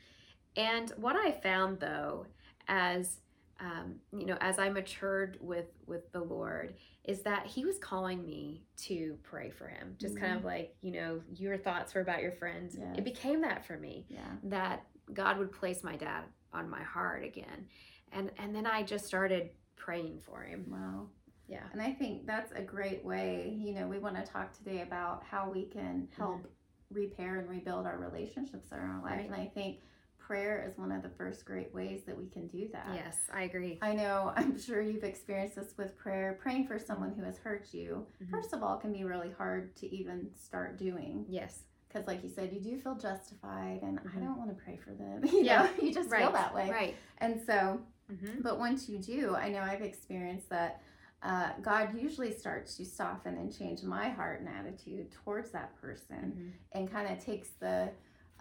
And 0.56 0.90
what 0.96 1.16
I 1.16 1.30
found 1.30 1.80
though, 1.80 2.26
as 2.66 3.18
um, 3.60 3.96
you 4.12 4.26
know, 4.26 4.36
as 4.40 4.58
I 4.58 4.68
matured 4.68 5.38
with 5.40 5.66
with 5.86 6.10
the 6.12 6.20
Lord, 6.20 6.74
is 7.04 7.22
that 7.22 7.46
He 7.46 7.64
was 7.64 7.78
calling 7.78 8.24
me 8.24 8.64
to 8.78 9.16
pray 9.22 9.50
for 9.50 9.68
Him. 9.68 9.96
Just 9.98 10.14
mm-hmm. 10.14 10.24
kind 10.24 10.34
of 10.34 10.40
mm-hmm. 10.40 10.48
like 10.48 10.76
you 10.80 10.92
know, 10.92 11.20
your 11.34 11.56
thoughts 11.56 11.94
were 11.94 12.00
about 12.00 12.22
your 12.22 12.32
friends. 12.32 12.76
Yes. 12.78 12.96
It 12.98 13.04
became 13.04 13.40
that 13.42 13.64
for 13.64 13.76
me. 13.76 14.06
Yeah. 14.08 14.20
That 14.44 14.86
God 15.12 15.38
would 15.38 15.52
place 15.52 15.82
my 15.82 15.96
dad 15.96 16.24
on 16.52 16.68
my 16.68 16.82
heart 16.82 17.24
again 17.24 17.66
and 18.12 18.30
and 18.38 18.54
then 18.54 18.66
I 18.66 18.82
just 18.82 19.06
started 19.06 19.50
praying 19.76 20.20
for 20.20 20.42
him. 20.42 20.66
Wow. 20.68 21.06
Yeah. 21.48 21.64
And 21.72 21.82
I 21.82 21.92
think 21.92 22.26
that's 22.26 22.52
a 22.52 22.62
great 22.62 23.04
way. 23.04 23.56
You 23.58 23.74
know, 23.74 23.86
we 23.86 23.98
want 23.98 24.16
to 24.16 24.30
talk 24.30 24.56
today 24.56 24.82
about 24.82 25.24
how 25.28 25.50
we 25.50 25.64
can 25.64 26.08
help 26.16 26.38
mm-hmm. 26.38 26.94
repair 26.94 27.40
and 27.40 27.48
rebuild 27.48 27.86
our 27.86 27.98
relationships 27.98 28.70
in 28.70 28.78
our 28.78 29.02
life. 29.02 29.16
Right. 29.16 29.26
And 29.26 29.34
I 29.34 29.50
think 29.52 29.78
prayer 30.26 30.66
is 30.68 30.78
one 30.78 30.92
of 30.92 31.02
the 31.02 31.08
first 31.10 31.44
great 31.44 31.72
ways 31.74 32.02
that 32.06 32.16
we 32.16 32.26
can 32.26 32.46
do 32.48 32.68
that. 32.72 32.88
Yes, 32.94 33.16
I 33.32 33.42
agree. 33.42 33.78
I 33.82 33.92
know, 33.92 34.32
I'm 34.36 34.58
sure 34.58 34.80
you've 34.80 35.04
experienced 35.04 35.56
this 35.56 35.74
with 35.76 35.96
prayer. 35.96 36.38
Praying 36.40 36.66
for 36.66 36.78
someone 36.78 37.12
who 37.16 37.24
has 37.24 37.38
hurt 37.38 37.68
you, 37.72 38.06
mm-hmm. 38.22 38.30
first 38.30 38.52
of 38.52 38.62
all, 38.62 38.76
can 38.76 38.92
be 38.92 39.04
really 39.04 39.30
hard 39.36 39.74
to 39.76 39.94
even 39.94 40.28
start 40.34 40.78
doing. 40.78 41.24
Yes. 41.28 41.64
Because, 41.88 42.06
like 42.06 42.22
you 42.22 42.30
said, 42.30 42.50
you 42.52 42.60
do 42.60 42.78
feel 42.78 42.94
justified, 42.94 43.80
and 43.82 43.98
mm-hmm. 43.98 44.16
I 44.16 44.20
don't 44.20 44.38
want 44.38 44.48
to 44.48 44.64
pray 44.64 44.78
for 44.82 44.92
them. 44.92 45.22
You 45.30 45.44
yeah. 45.44 45.62
know, 45.62 45.70
you 45.82 45.92
just 45.92 46.10
right. 46.10 46.22
feel 46.22 46.32
that 46.32 46.54
way. 46.54 46.70
Right. 46.70 46.96
And 47.18 47.40
so, 47.46 47.80
Mm-hmm. 48.12 48.42
But 48.42 48.58
once 48.58 48.88
you 48.88 48.98
do, 48.98 49.34
I 49.34 49.48
know 49.48 49.60
I've 49.60 49.82
experienced 49.82 50.48
that 50.50 50.82
uh, 51.22 51.50
God 51.60 51.96
usually 51.96 52.32
starts 52.32 52.76
to 52.76 52.84
soften 52.84 53.36
and 53.36 53.56
change 53.56 53.82
my 53.82 54.08
heart 54.08 54.40
and 54.40 54.48
attitude 54.48 55.12
towards 55.24 55.50
that 55.52 55.80
person 55.80 56.32
mm-hmm. 56.36 56.48
and 56.72 56.90
kind 56.90 57.10
of 57.10 57.24
takes 57.24 57.50
the 57.60 57.90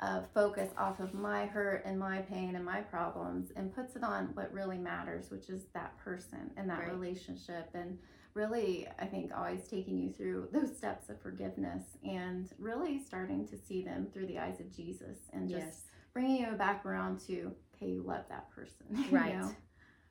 uh, 0.02 0.22
focus 0.34 0.72
off 0.78 1.00
of 1.00 1.14
my 1.14 1.46
hurt 1.46 1.84
and 1.86 1.98
my 2.00 2.20
pain 2.20 2.56
and 2.56 2.66
my 2.66 2.82
problems 2.82 3.52
and 3.56 3.74
puts 3.74 3.96
it 3.96 4.04
on 4.04 4.30
what 4.34 4.52
really 4.52 4.78
matters, 4.78 5.30
which 5.30 5.50
is 5.50 5.66
that 5.74 5.96
person 5.98 6.50
and 6.58 6.70
that 6.70 6.80
right. 6.80 6.92
relationship. 6.92 7.70
And 7.76 8.00
really, 8.34 8.88
I 8.98 9.06
think 9.06 9.32
always 9.36 9.68
taking 9.68 10.00
you 10.00 10.12
through 10.12 10.50
those 10.54 10.76
steps 10.76 11.10
of 11.10 11.22
forgiveness 11.22 11.84
and 12.04 12.50
really 12.58 13.00
starting 13.00 13.48
to 13.48 13.58
see 13.58 13.84
them 13.84 14.08
through 14.12 14.26
the 14.26 14.40
eyes 14.40 14.60
of 14.60 14.76
Jesus 14.76 15.18
and 15.34 15.48
just 15.48 15.66
yes. 15.66 15.82
bringing 16.14 16.38
you 16.38 16.52
back 16.54 16.86
around 16.86 17.20
to 17.28 17.52
okay, 17.76 17.92
you 17.92 18.04
love 18.04 18.26
that 18.30 18.50
person. 18.50 18.86
Right. 19.12 19.38
know? 19.38 19.54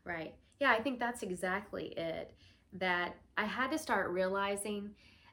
Right. 0.05 0.35
Yeah, 0.61 0.73
I 0.73 0.81
think 0.83 1.01
that's 1.01 1.23
exactly 1.23 1.87
it. 1.97 2.33
That 2.73 3.17
I 3.37 3.45
had 3.45 3.73
to 3.73 3.79
start 3.79 4.11
realizing 4.11 4.91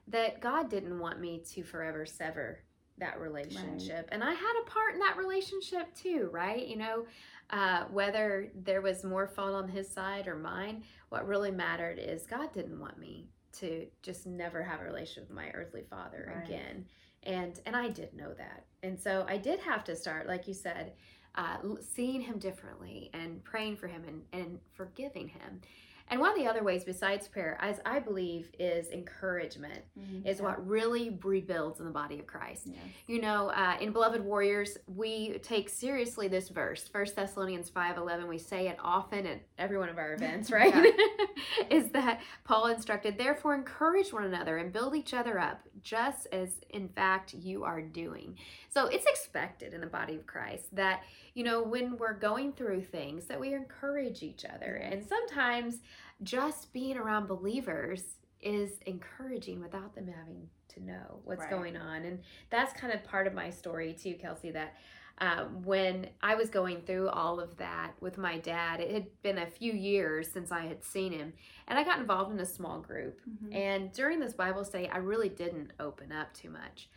that 0.07 0.41
God 0.41 0.69
didn't 0.69 0.97
want 0.99 1.19
me 1.19 1.43
to 1.53 1.63
forever 1.63 2.05
sever 2.05 2.59
that 2.99 3.19
relationship. 3.19 3.95
Right. 3.95 4.09
And 4.11 4.23
I 4.23 4.33
had 4.33 4.53
a 4.61 4.69
part 4.69 4.93
in 4.93 4.99
that 4.99 5.17
relationship 5.17 5.93
too, 5.95 6.29
right? 6.31 6.65
You 6.65 6.77
know, 6.77 7.05
uh, 7.49 7.85
whether 7.91 8.49
there 8.55 8.81
was 8.81 9.03
more 9.03 9.27
fault 9.27 9.53
on 9.53 9.69
his 9.69 9.89
side 9.89 10.27
or 10.27 10.35
mine, 10.35 10.83
what 11.09 11.27
really 11.27 11.51
mattered 11.51 11.99
is 11.99 12.25
God 12.27 12.51
didn't 12.53 12.79
want 12.79 12.97
me 12.97 13.29
to 13.53 13.87
just 14.01 14.27
never 14.27 14.61
have 14.61 14.81
a 14.81 14.83
relationship 14.83 15.29
with 15.29 15.35
my 15.35 15.49
earthly 15.51 15.83
father 15.89 16.33
right. 16.35 16.45
again. 16.45 16.85
And 17.23 17.59
and 17.65 17.75
I 17.75 17.89
did 17.89 18.13
know 18.13 18.33
that. 18.33 18.65
And 18.83 18.99
so 18.99 19.25
I 19.27 19.37
did 19.37 19.59
have 19.59 19.83
to 19.85 19.95
start, 19.95 20.27
like 20.27 20.47
you 20.47 20.53
said, 20.53 20.93
uh, 21.35 21.57
seeing 21.81 22.21
him 22.21 22.39
differently 22.39 23.09
and 23.13 23.43
praying 23.43 23.77
for 23.77 23.87
him 23.87 24.03
and, 24.07 24.21
and 24.33 24.59
forgiving 24.73 25.27
him. 25.27 25.61
And 26.09 26.19
one 26.21 26.31
of 26.31 26.37
the 26.37 26.47
other 26.47 26.63
ways 26.63 26.83
besides 26.83 27.27
prayer, 27.27 27.57
as 27.59 27.81
I 27.85 27.99
believe, 27.99 28.49
is 28.57 28.89
encouragement, 28.89 29.81
mm-hmm. 29.99 30.25
is 30.25 30.39
yeah. 30.39 30.45
what 30.45 30.67
really 30.67 31.17
rebuilds 31.21 31.79
in 31.79 31.85
the 31.85 31.91
body 31.91 32.19
of 32.19 32.27
Christ. 32.27 32.63
Yes. 32.67 32.77
You 33.07 33.21
know, 33.21 33.49
uh, 33.49 33.75
in 33.81 33.91
Beloved 33.91 34.23
Warriors, 34.23 34.77
we 34.87 35.37
take 35.39 35.67
seriously 35.67 36.27
this 36.27 36.49
verse, 36.49 36.87
First 36.87 37.15
Thessalonians 37.15 37.69
5.11. 37.69 38.27
We 38.27 38.37
say 38.37 38.67
it 38.67 38.77
often 38.81 39.25
at 39.25 39.41
every 39.57 39.77
one 39.77 39.89
of 39.89 39.97
our 39.97 40.13
events, 40.13 40.49
right? 40.51 40.73
is 41.69 41.89
that 41.91 42.21
Paul 42.45 42.67
instructed, 42.67 43.17
therefore 43.17 43.55
encourage 43.55 44.13
one 44.13 44.23
another 44.23 44.57
and 44.57 44.71
build 44.71 44.95
each 44.95 45.13
other 45.13 45.39
up, 45.39 45.61
just 45.81 46.27
as 46.31 46.49
in 46.69 46.87
fact 46.89 47.33
you 47.33 47.63
are 47.63 47.81
doing. 47.81 48.37
So 48.69 48.87
it's 48.87 49.05
expected 49.05 49.73
in 49.73 49.81
the 49.81 49.87
body 49.87 50.15
of 50.15 50.25
Christ 50.25 50.73
that, 50.75 51.03
you 51.33 51.43
know, 51.43 51.61
when 51.63 51.97
we're 51.97 52.13
going 52.13 52.53
through 52.53 52.83
things, 52.83 53.25
that 53.25 53.39
we 53.39 53.53
encourage 53.53 54.23
each 54.23 54.45
other. 54.45 54.75
And 54.75 55.03
sometimes 55.03 55.79
just 56.23 56.73
being 56.73 56.97
around 56.97 57.27
believers 57.27 58.03
is 58.41 58.71
encouraging 58.85 59.61
without 59.61 59.95
them 59.95 60.07
having 60.07 60.47
to 60.69 60.83
know 60.83 61.19
what's 61.23 61.41
right. 61.41 61.49
going 61.49 61.77
on. 61.77 62.03
And 62.05 62.19
that's 62.49 62.79
kind 62.79 62.93
of 62.93 63.03
part 63.03 63.27
of 63.27 63.33
my 63.33 63.49
story 63.49 63.93
too, 63.93 64.13
Kelsey, 64.13 64.51
that 64.51 64.75
um, 65.19 65.63
when 65.63 66.09
I 66.21 66.35
was 66.35 66.49
going 66.49 66.81
through 66.81 67.09
all 67.09 67.39
of 67.39 67.57
that 67.57 67.93
with 67.99 68.17
my 68.17 68.37
dad, 68.37 68.79
it 68.79 68.91
had 68.91 69.07
been 69.23 69.39
a 69.39 69.47
few 69.47 69.73
years 69.73 70.31
since 70.31 70.51
I 70.51 70.67
had 70.67 70.83
seen 70.83 71.11
him, 71.11 71.33
and 71.67 71.79
I 71.79 71.83
got 71.83 71.99
involved 71.99 72.31
in 72.31 72.39
a 72.39 72.45
small 72.45 72.79
group. 72.79 73.19
Mm-hmm. 73.27 73.55
And 73.55 73.91
during 73.91 74.19
this 74.19 74.33
Bible 74.33 74.63
study, 74.63 74.87
I 74.87 74.97
really 74.97 75.29
didn't 75.29 75.71
open 75.79 76.11
up 76.11 76.33
too 76.35 76.51
much. 76.51 76.89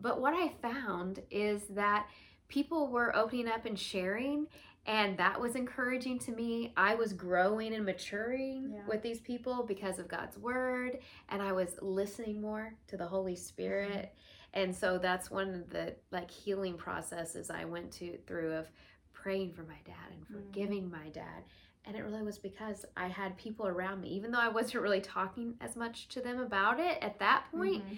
But 0.00 0.20
what 0.20 0.34
I 0.34 0.48
found 0.60 1.20
is 1.30 1.62
that 1.70 2.08
people 2.48 2.88
were 2.88 3.14
opening 3.14 3.48
up 3.48 3.64
and 3.64 3.78
sharing 3.78 4.46
and 4.86 5.18
that 5.18 5.40
was 5.40 5.54
encouraging 5.54 6.18
to 6.20 6.32
me. 6.32 6.72
I 6.76 6.94
was 6.94 7.12
growing 7.12 7.74
and 7.74 7.84
maturing 7.84 8.72
yeah. 8.72 8.80
with 8.88 9.02
these 9.02 9.20
people 9.20 9.62
because 9.62 9.98
of 9.98 10.08
God's 10.08 10.38
word, 10.38 10.98
and 11.28 11.42
I 11.42 11.52
was 11.52 11.76
listening 11.82 12.40
more 12.40 12.74
to 12.88 12.96
the 12.96 13.06
Holy 13.06 13.36
Spirit. 13.36 13.90
Mm-hmm. 13.90 14.60
And 14.60 14.74
so 14.74 14.98
that's 14.98 15.30
one 15.30 15.54
of 15.54 15.70
the 15.70 15.94
like 16.10 16.30
healing 16.30 16.76
processes 16.76 17.50
I 17.50 17.64
went 17.64 17.92
to 17.92 18.16
through 18.26 18.52
of 18.54 18.70
praying 19.12 19.52
for 19.52 19.62
my 19.62 19.78
dad 19.84 20.10
and 20.10 20.22
mm-hmm. 20.22 20.34
forgiving 20.34 20.84
mm-hmm. 20.84 21.04
my 21.04 21.08
dad. 21.10 21.44
And 21.84 21.96
it 21.96 22.02
really 22.02 22.22
was 22.22 22.38
because 22.38 22.84
I 22.96 23.08
had 23.08 23.36
people 23.36 23.66
around 23.66 24.00
me, 24.02 24.08
even 24.10 24.30
though 24.30 24.40
I 24.40 24.48
wasn't 24.48 24.82
really 24.82 25.00
talking 25.00 25.54
as 25.60 25.76
much 25.76 26.08
to 26.08 26.20
them 26.20 26.38
about 26.38 26.80
it 26.80 26.98
at 27.02 27.18
that 27.18 27.44
point, 27.54 27.84
mm-hmm. 27.84 27.94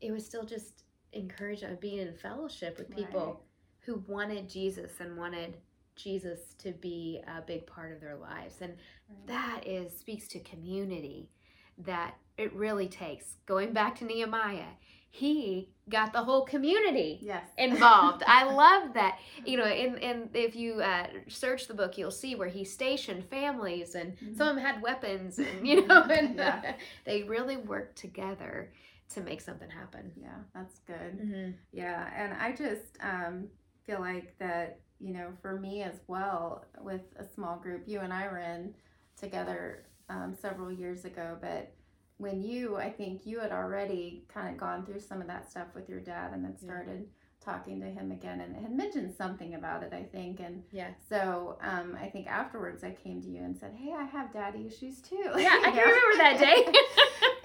it 0.00 0.12
was 0.12 0.24
still 0.24 0.44
just 0.44 0.84
encouragement 1.14 1.74
of 1.74 1.80
being 1.80 1.98
in 1.98 2.14
fellowship 2.14 2.78
with 2.78 2.94
people 2.94 3.26
right. 3.26 3.36
who 3.80 4.02
wanted 4.06 4.48
Jesus 4.48 4.92
and 5.00 5.16
wanted 5.16 5.56
Jesus 5.96 6.54
to 6.58 6.72
be 6.72 7.22
a 7.26 7.42
big 7.42 7.66
part 7.66 7.92
of 7.92 8.00
their 8.00 8.16
lives. 8.16 8.56
And 8.60 8.74
right. 9.08 9.26
that 9.26 9.66
is 9.66 9.96
speaks 9.98 10.28
to 10.28 10.40
community 10.40 11.30
that 11.78 12.14
it 12.38 12.52
really 12.54 12.88
takes. 12.88 13.36
Going 13.46 13.72
back 13.72 13.96
to 13.98 14.04
Nehemiah, 14.04 14.74
he 15.10 15.68
got 15.90 16.12
the 16.14 16.22
whole 16.22 16.44
community 16.44 17.18
yes. 17.20 17.44
involved. 17.58 18.22
I 18.26 18.44
love 18.52 18.94
that. 18.94 19.18
You 19.44 19.58
know, 19.58 19.64
and, 19.64 20.02
and 20.02 20.30
if 20.34 20.56
you 20.56 20.80
uh, 20.80 21.06
search 21.28 21.68
the 21.68 21.74
book, 21.74 21.98
you'll 21.98 22.10
see 22.10 22.34
where 22.34 22.48
he 22.48 22.64
stationed 22.64 23.24
families 23.26 23.94
and 23.94 24.16
mm-hmm. 24.16 24.34
some 24.34 24.48
of 24.48 24.56
them 24.56 24.64
had 24.64 24.80
weapons 24.80 25.38
and, 25.38 25.66
you 25.66 25.86
know, 25.86 26.02
and 26.02 26.36
yeah. 26.36 26.74
they 27.04 27.24
really 27.24 27.58
worked 27.58 27.96
together 27.96 28.72
to 29.10 29.20
make 29.20 29.42
something 29.42 29.68
happen. 29.68 30.10
Yeah, 30.16 30.28
that's 30.54 30.78
good. 30.80 31.20
Mm-hmm. 31.20 31.50
Yeah, 31.72 32.08
and 32.16 32.32
I 32.32 32.52
just 32.52 32.96
um, 33.02 33.48
feel 33.84 34.00
like 34.00 34.34
that 34.38 34.80
you 35.02 35.12
know, 35.12 35.32
for 35.42 35.58
me 35.58 35.82
as 35.82 36.00
well, 36.06 36.64
with 36.80 37.02
a 37.18 37.24
small 37.24 37.56
group, 37.56 37.82
you 37.86 38.00
and 38.00 38.12
I 38.12 38.28
were 38.28 38.38
in 38.38 38.72
together 39.20 39.84
um, 40.08 40.34
several 40.40 40.70
years 40.70 41.04
ago, 41.04 41.36
but 41.40 41.74
when 42.18 42.40
you, 42.40 42.76
I 42.76 42.88
think 42.88 43.26
you 43.26 43.40
had 43.40 43.50
already 43.50 44.24
kind 44.32 44.48
of 44.48 44.56
gone 44.56 44.86
through 44.86 45.00
some 45.00 45.20
of 45.20 45.26
that 45.26 45.50
stuff 45.50 45.68
with 45.74 45.88
your 45.88 45.98
dad 45.98 46.32
and 46.32 46.44
then 46.44 46.56
started 46.56 47.00
yeah. 47.00 47.44
talking 47.44 47.80
to 47.80 47.86
him 47.86 48.12
again 48.12 48.40
and 48.40 48.54
had 48.54 48.70
mentioned 48.70 49.12
something 49.12 49.54
about 49.54 49.82
it, 49.82 49.92
I 49.92 50.04
think. 50.04 50.38
And 50.38 50.62
yeah. 50.70 50.90
So 51.08 51.58
um, 51.62 51.98
I 52.00 52.06
think 52.06 52.28
afterwards 52.28 52.84
I 52.84 52.92
came 52.92 53.20
to 53.22 53.28
you 53.28 53.42
and 53.42 53.56
said, 53.58 53.74
Hey, 53.76 53.92
I 53.92 54.04
have 54.04 54.32
daddy 54.32 54.66
issues 54.68 55.00
too. 55.00 55.16
Yeah, 55.36 55.58
I 55.64 55.70
can 55.72 55.78
remember 55.78 56.16
that 56.18 56.38
day. 56.38 56.72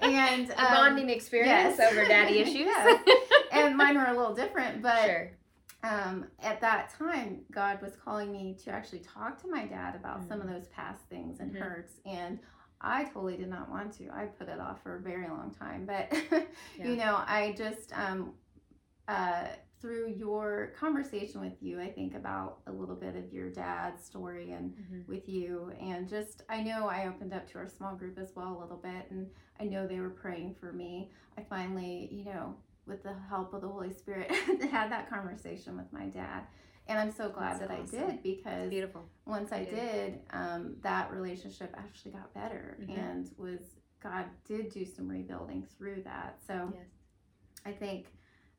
and 0.00 0.50
a 0.50 0.60
um, 0.60 0.70
bonding 0.70 1.10
experience 1.10 1.76
yes. 1.78 1.92
over 1.92 2.04
daddy 2.04 2.38
issues. 2.38 2.54
yes. 2.54 3.02
And 3.50 3.76
mine 3.76 3.96
were 3.96 4.06
a 4.06 4.16
little 4.16 4.34
different, 4.34 4.80
but 4.80 5.04
sure 5.04 5.30
um, 5.84 6.26
at 6.40 6.60
that 6.60 6.92
time, 6.98 7.42
God 7.52 7.80
was 7.80 7.92
calling 8.04 8.32
me 8.32 8.56
to 8.64 8.70
actually 8.70 9.00
talk 9.00 9.40
to 9.42 9.48
my 9.48 9.64
dad 9.64 9.94
about 9.94 10.18
mm-hmm. 10.18 10.28
some 10.28 10.40
of 10.40 10.48
mm. 10.48 10.54
those 10.54 10.66
past 10.68 11.04
things 11.08 11.38
and 11.40 11.52
mm-hmm. 11.52 11.62
hurts. 11.62 11.94
And 12.04 12.40
I 12.80 13.04
totally 13.04 13.36
did 13.36 13.48
not 13.48 13.70
want 13.70 13.92
to. 13.98 14.08
I 14.10 14.26
put 14.26 14.48
it 14.48 14.60
off 14.60 14.82
for 14.82 14.96
a 14.96 15.00
very 15.00 15.28
long 15.28 15.54
time. 15.56 15.86
But, 15.86 16.12
yeah. 16.78 16.88
you 16.88 16.96
know, 16.96 17.22
I 17.26 17.54
just, 17.56 17.92
um, 17.92 18.32
uh, 19.06 19.44
through 19.80 20.12
your 20.16 20.72
conversation 20.76 21.40
with 21.40 21.54
you, 21.60 21.80
I 21.80 21.88
think 21.92 22.16
about 22.16 22.58
a 22.66 22.72
little 22.72 22.96
bit 22.96 23.14
of 23.14 23.32
your 23.32 23.48
dad's 23.48 24.04
story 24.04 24.50
and 24.50 24.72
mm-hmm. 24.72 25.00
with 25.10 25.28
you. 25.28 25.72
And 25.80 26.08
just, 26.08 26.42
I 26.48 26.60
know 26.60 26.88
I 26.88 27.06
opened 27.06 27.32
up 27.32 27.48
to 27.52 27.58
our 27.58 27.68
small 27.68 27.94
group 27.94 28.18
as 28.18 28.32
well 28.34 28.58
a 28.58 28.60
little 28.60 28.76
bit. 28.76 29.08
And 29.10 29.28
I 29.60 29.64
know 29.64 29.86
they 29.86 30.00
were 30.00 30.10
praying 30.10 30.56
for 30.58 30.72
me. 30.72 31.12
I 31.36 31.42
finally, 31.42 32.08
you 32.10 32.24
know, 32.24 32.56
with 32.88 33.02
the 33.02 33.14
help 33.28 33.54
of 33.54 33.60
the 33.60 33.68
Holy 33.68 33.92
Spirit, 33.92 34.30
had 34.70 34.90
that 34.90 35.08
conversation 35.10 35.76
with 35.76 35.92
my 35.92 36.06
dad. 36.06 36.42
And 36.88 36.98
I'm 36.98 37.12
so 37.12 37.28
glad 37.28 37.60
That's 37.60 37.70
that 37.70 37.80
awesome. 37.80 37.98
I 37.98 38.06
did 38.06 38.22
because 38.22 38.72
once 39.26 39.52
I 39.52 39.64
did, 39.64 40.20
um, 40.30 40.76
that 40.82 41.10
relationship 41.12 41.74
actually 41.76 42.12
got 42.12 42.32
better 42.32 42.78
mm-hmm. 42.80 42.98
and 42.98 43.30
was 43.36 43.60
God 44.02 44.24
did 44.46 44.72
do 44.72 44.86
some 44.86 45.06
rebuilding 45.06 45.66
through 45.76 46.02
that. 46.04 46.38
So 46.46 46.72
yes. 46.72 46.86
I 47.66 47.72
think 47.72 48.06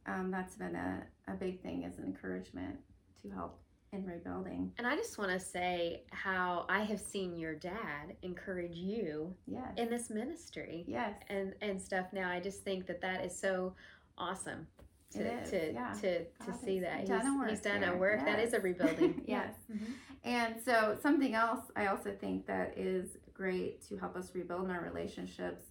um, 0.06 0.30
that's 0.30 0.56
been 0.56 0.76
a, 0.76 1.04
a 1.28 1.34
big 1.34 1.62
thing 1.62 1.86
as 1.86 1.98
an 1.98 2.06
encouragement 2.06 2.78
to 3.24 3.30
help 3.32 3.60
in 3.92 4.06
rebuilding. 4.06 4.72
And 4.78 4.86
I 4.86 4.96
just 4.96 5.18
want 5.18 5.32
to 5.32 5.40
say 5.40 6.04
how 6.12 6.66
I 6.70 6.82
have 6.82 7.00
seen 7.00 7.36
your 7.36 7.56
dad 7.56 8.16
encourage 8.22 8.76
you 8.76 9.34
yes. 9.48 9.68
in 9.78 9.90
this 9.90 10.10
ministry. 10.10 10.84
Yes. 10.88 11.14
And 11.30 11.54
and 11.62 11.82
stuff 11.82 12.08
now 12.14 12.30
I 12.30 12.40
just 12.40 12.64
think 12.64 12.86
that 12.88 13.02
that 13.02 13.26
is 13.26 13.38
so 13.38 13.74
awesome 14.20 14.68
to 15.12 15.46
to, 15.46 15.74
yeah. 15.74 15.94
to 16.02 16.24
to 16.26 16.54
see 16.64 16.80
that. 16.80 17.00
he's 17.02 17.10
done, 17.10 17.50
he's 17.50 17.62
done 17.62 17.84
a 17.84 17.96
work. 17.96 18.22
Yes. 18.24 18.26
that 18.26 18.40
is 18.40 18.54
a 18.54 18.60
rebuilding. 18.60 19.22
Yes. 19.28 19.56
Mm-hmm. 19.72 19.92
and 20.24 20.56
so 20.64 20.98
something 21.02 21.34
else 21.34 21.66
i 21.76 21.88
also 21.88 22.12
think 22.20 22.46
that 22.48 22.74
is 22.78 23.18
great 23.34 23.82
to 23.88 23.98
help 23.98 24.16
us 24.16 24.32
rebuild 24.36 24.66
in 24.66 24.72
our 24.72 24.82
relationships 24.82 25.64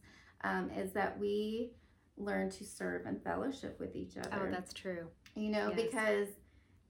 um, 0.42 0.70
is 0.70 0.92
that 0.92 1.18
we 1.18 1.72
learn 2.16 2.50
to 2.50 2.64
serve 2.64 3.06
and 3.06 3.22
fellowship 3.22 3.78
with 3.78 3.94
each 3.94 4.16
other. 4.16 4.48
oh 4.48 4.50
that's 4.50 4.72
true. 4.72 5.06
You 5.34 5.50
know 5.50 5.72
yes. 5.74 5.82
because 5.86 6.28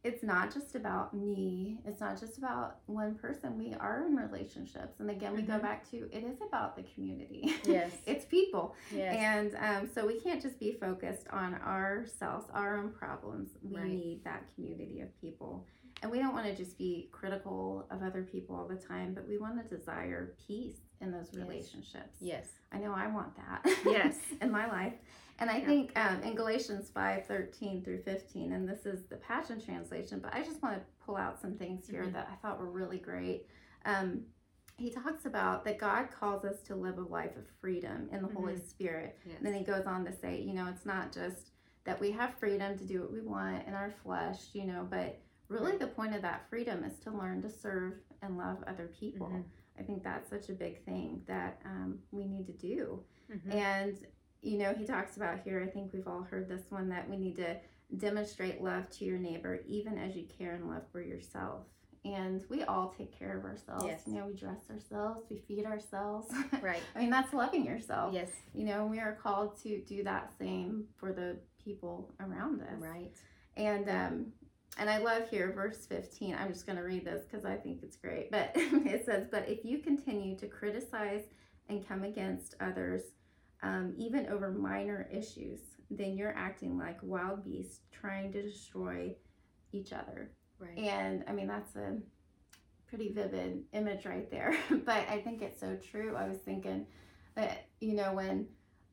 it's 0.05 0.23
not 0.23 0.53
just 0.53 0.75
about 0.75 1.13
me. 1.13 1.79
It's 1.85 2.01
not 2.01 2.19
just 2.19 2.39
about 2.39 2.79
one 2.87 3.15
person. 3.17 3.59
We 3.59 3.75
are 3.75 4.07
in 4.07 4.15
relationships. 4.15 5.01
And 5.01 5.11
again, 5.11 5.35
we 5.35 5.43
mm-hmm. 5.43 5.53
go 5.53 5.59
back 5.59 5.89
to 5.91 6.09
it 6.13 6.25
is 6.25 6.39
about 6.47 6.77
the 6.77 6.85
community. 6.95 7.55
Yes. 7.65 7.91
it's 8.07 8.25
people. 8.25 8.75
Yes. 8.95 9.17
And 9.17 9.57
um, 9.57 9.91
so 9.93 10.07
we 10.07 10.21
can't 10.21 10.41
just 10.41 10.59
be 10.61 10.73
focused 10.81 11.27
on 11.31 11.55
ourselves, 11.55 12.47
our 12.55 12.79
own 12.79 12.91
problems. 12.91 13.51
We 13.63 13.77
right. 13.77 13.87
need 13.87 14.25
that 14.25 14.45
community 14.55 15.01
of 15.01 15.21
people. 15.21 15.67
And 16.03 16.13
we 16.13 16.19
don't 16.21 16.33
want 16.33 16.47
to 16.47 16.55
just 16.55 16.79
be 16.79 17.09
critical 17.11 17.87
of 17.91 18.03
other 18.05 18.23
people 18.23 18.55
all 18.55 18.69
the 18.69 18.77
time, 18.77 19.15
but 19.15 19.29
we 19.29 19.37
want 19.37 19.61
to 19.61 19.77
desire 19.77 20.35
peace 20.47 20.77
in 21.01 21.11
those 21.11 21.35
relationships. 21.35 22.19
Yes. 22.21 22.47
I 22.71 22.79
know 22.79 22.93
I 22.95 23.09
want 23.09 23.35
that. 23.37 23.69
Yes. 23.85 24.17
in 24.41 24.51
my 24.51 24.71
life. 24.71 24.95
And 25.41 25.51
I 25.51 25.59
yeah. 25.59 25.67
think 25.67 25.99
um, 25.99 26.23
in 26.23 26.35
Galatians 26.35 26.91
5 26.93 27.27
13 27.27 27.85
through 27.85 28.03
15, 28.03 28.53
and 28.53 28.69
this 28.69 28.87
is 28.87 29.07
the 29.09 29.17
Passion 29.17 29.61
Translation, 29.61 30.19
but 30.21 30.35
I 30.35 30.43
just 30.43 30.63
want 30.63 30.77
to 30.77 30.83
pull 31.05 31.17
out 31.17 31.41
some 31.41 31.55
things 31.55 31.87
here 31.89 32.03
mm-hmm. 32.03 32.13
that 32.13 32.29
I 32.31 32.37
thought 32.37 32.59
were 32.59 32.71
really 32.71 32.99
great. 32.99 33.47
Um, 33.85 34.23
he 34.77 34.91
talks 34.91 35.27
about 35.27 35.65
that 35.65 35.79
God 35.79 36.09
calls 36.11 36.45
us 36.45 36.61
to 36.63 36.77
live 36.77 36.99
a 36.99 37.03
life 37.03 37.37
of 37.37 37.45
freedom 37.61 38.09
in 38.13 38.23
the 38.23 38.29
mm-hmm. 38.29 38.37
Holy 38.37 38.57
Spirit. 38.57 39.19
Yes. 39.25 39.37
And 39.39 39.47
then 39.47 39.55
he 39.55 39.65
goes 39.65 39.87
on 39.87 40.05
to 40.05 40.13
say, 40.13 40.41
you 40.41 40.55
know, 40.55 40.69
it's 40.69 40.87
not 40.87 41.13
just 41.13 41.51
that 41.85 42.01
we 42.01 42.11
have 42.13 42.35
freedom 42.39 42.79
to 42.79 42.85
do 42.85 43.01
what 43.01 43.13
we 43.13 43.21
want 43.21 43.67
in 43.67 43.75
our 43.75 43.93
flesh, 44.05 44.39
you 44.53 44.67
know, 44.67 44.87
but 44.89 45.21
really 45.49 45.77
the 45.77 45.87
point 45.87 46.15
of 46.15 46.23
that 46.23 46.49
freedom 46.49 46.85
is 46.85 46.99
to 47.01 47.11
learn 47.11 47.43
to 47.43 47.51
serve 47.51 47.95
and 48.23 48.37
love 48.37 48.59
other 48.67 48.91
people. 48.99 49.29
Mm-hmm. 49.29 49.41
I 49.79 49.83
think 49.83 50.03
that's 50.03 50.29
such 50.29 50.49
a 50.49 50.53
big 50.53 50.85
thing 50.85 51.23
that 51.27 51.61
um, 51.65 51.99
we 52.11 52.25
need 52.25 52.47
to 52.47 52.53
do. 52.53 53.01
Mm-hmm. 53.33 53.53
And 53.53 53.99
you 54.43 54.59
know, 54.59 54.75
he 54.75 54.85
talks 54.85 55.17
about 55.17 55.41
here, 55.41 55.63
I 55.67 55.71
think 55.71 55.93
we've 55.93 56.07
all 56.09 56.23
heard 56.23 56.49
this 56.49 56.71
one, 56.71 56.89
that 56.91 57.09
we 57.09 57.17
need 57.17 57.37
to 57.37 57.57
demonstrate 57.97 58.63
love 58.63 58.89
to 58.91 59.05
your 59.05 59.19
neighbor 59.19 59.61
even 59.67 59.99
as 59.99 60.15
you 60.15 60.25
care 60.39 60.55
and 60.55 60.69
love 60.69 60.83
for 60.93 61.01
yourself. 61.01 61.63
And 62.05 62.45
we 62.49 62.63
all 62.63 62.95
take 62.97 63.19
care 63.19 63.37
of 63.37 63.45
ourselves. 63.45 63.85
Yes. 63.85 64.03
You 64.07 64.15
know, 64.15 64.27
we 64.27 64.35
dress 64.35 64.61
ourselves, 64.71 65.27
we 65.29 65.39
feed 65.49 65.65
ourselves. 65.67 66.33
Right. 66.63 66.83
I 66.95 67.01
mean, 67.01 67.11
that's 67.11 67.33
loving 67.33 67.65
yourself. 67.65 68.15
Yes. 68.15 68.31
You 68.55 68.65
know, 68.65 68.87
we 68.87 68.99
are 68.99 69.19
called 69.23 69.61
to 69.63 69.81
do 69.83 70.03
that 70.05 70.33
same 70.39 70.85
for 70.97 71.13
the 71.13 71.37
people 71.63 72.15
around 72.21 72.63
us. 72.63 72.81
Right. 72.81 73.13
And 73.57 73.89
um, 73.89 74.27
and 74.79 74.89
I 74.89 74.99
love 74.99 75.29
here 75.29 75.53
verse 75.53 75.87
15. 75.87 76.37
I'm 76.37 76.53
just 76.53 76.67
going 76.67 76.79
to 76.79 76.85
read 76.85 77.05
this 77.05 77.25
because 77.25 77.45
I 77.45 77.57
think 77.57 77.83
it's 77.83 77.97
great. 77.97 78.31
But 78.31 78.53
it 78.55 79.05
says, 79.05 79.27
But 79.31 79.49
if 79.49 79.65
you 79.65 79.79
continue 79.79 80.37
to 80.39 80.47
criticize 80.47 81.25
and 81.69 81.87
come 81.87 82.05
against 82.05 82.55
others, 82.61 83.03
um, 83.63 83.95
even 83.97 84.27
over 84.29 84.51
minor 84.51 85.09
issues, 85.13 85.61
then 85.91 86.17
you're 86.17 86.37
acting 86.37 86.79
like 86.79 86.99
wild 87.03 87.45
beasts 87.45 87.81
trying 87.93 88.33
to 88.33 88.43
destroy 88.43 89.15
each 89.73 89.93
other. 89.93 90.33
Right. 90.59 90.79
And 90.79 91.25
I 91.29 91.33
mean, 91.33 91.47
that's 91.47 91.77
a 91.77 91.99
pretty 92.89 93.13
vivid 93.13 93.63
image 93.73 94.07
right 94.07 94.31
there. 94.31 94.57
but 94.71 95.09
I 95.09 95.21
think 95.21 95.43
it's 95.43 95.61
so 95.61 95.77
true. 95.77 96.17
I 96.17 96.29
was 96.29 96.39
thinking 96.39 96.87
that, 97.35 97.67
you 97.81 97.95
know, 97.95 98.13
when 98.15 98.47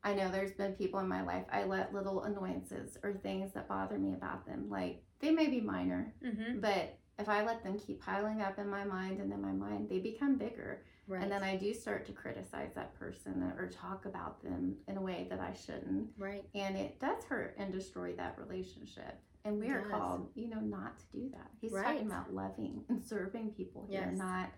I 0.03 0.13
know 0.13 0.29
there's 0.29 0.53
been 0.53 0.73
people 0.73 0.99
in 0.99 1.07
my 1.07 1.23
life, 1.23 1.45
I 1.51 1.63
let 1.63 1.93
little 1.93 2.23
annoyances 2.23 2.97
or 3.03 3.13
things 3.13 3.53
that 3.53 3.67
bother 3.67 3.97
me 3.97 4.13
about 4.13 4.45
them, 4.45 4.69
like 4.69 5.01
they 5.19 5.31
may 5.31 5.47
be 5.47 5.61
minor, 5.61 6.13
mm-hmm. 6.23 6.59
but 6.59 6.99
if 7.17 7.29
I 7.29 7.43
let 7.43 7.63
them 7.63 7.79
keep 7.79 8.01
piling 8.01 8.41
up 8.41 8.59
in 8.59 8.69
my 8.69 8.83
mind 8.83 9.19
and 9.19 9.31
in 9.31 9.41
my 9.41 9.51
mind, 9.51 9.89
they 9.89 9.99
become 9.99 10.37
bigger. 10.37 10.83
Right. 11.07 11.21
And 11.21 11.31
then 11.31 11.43
I 11.43 11.55
do 11.55 11.73
start 11.73 12.05
to 12.07 12.11
criticize 12.11 12.71
that 12.75 12.97
person 12.97 13.51
or 13.57 13.69
talk 13.69 14.05
about 14.05 14.41
them 14.43 14.75
in 14.87 14.97
a 14.97 15.01
way 15.01 15.27
that 15.29 15.39
I 15.39 15.53
shouldn't. 15.53 16.07
Right. 16.17 16.43
And 16.55 16.75
it 16.75 16.99
does 16.99 17.23
hurt 17.25 17.55
and 17.59 17.71
destroy 17.71 18.13
that 18.13 18.37
relationship. 18.39 19.19
And 19.43 19.59
we 19.59 19.67
it 19.67 19.71
are 19.71 19.81
does. 19.81 19.91
called, 19.91 20.29
you 20.33 20.49
know, 20.49 20.59
not 20.59 20.97
to 20.97 21.05
do 21.13 21.29
that. 21.31 21.47
He's 21.61 21.71
right. 21.71 21.85
talking 21.85 22.07
about 22.07 22.33
loving 22.33 22.83
and 22.89 23.03
serving 23.03 23.51
people 23.51 23.85
here, 23.87 24.07
yes. 24.09 24.17
not 24.17 24.49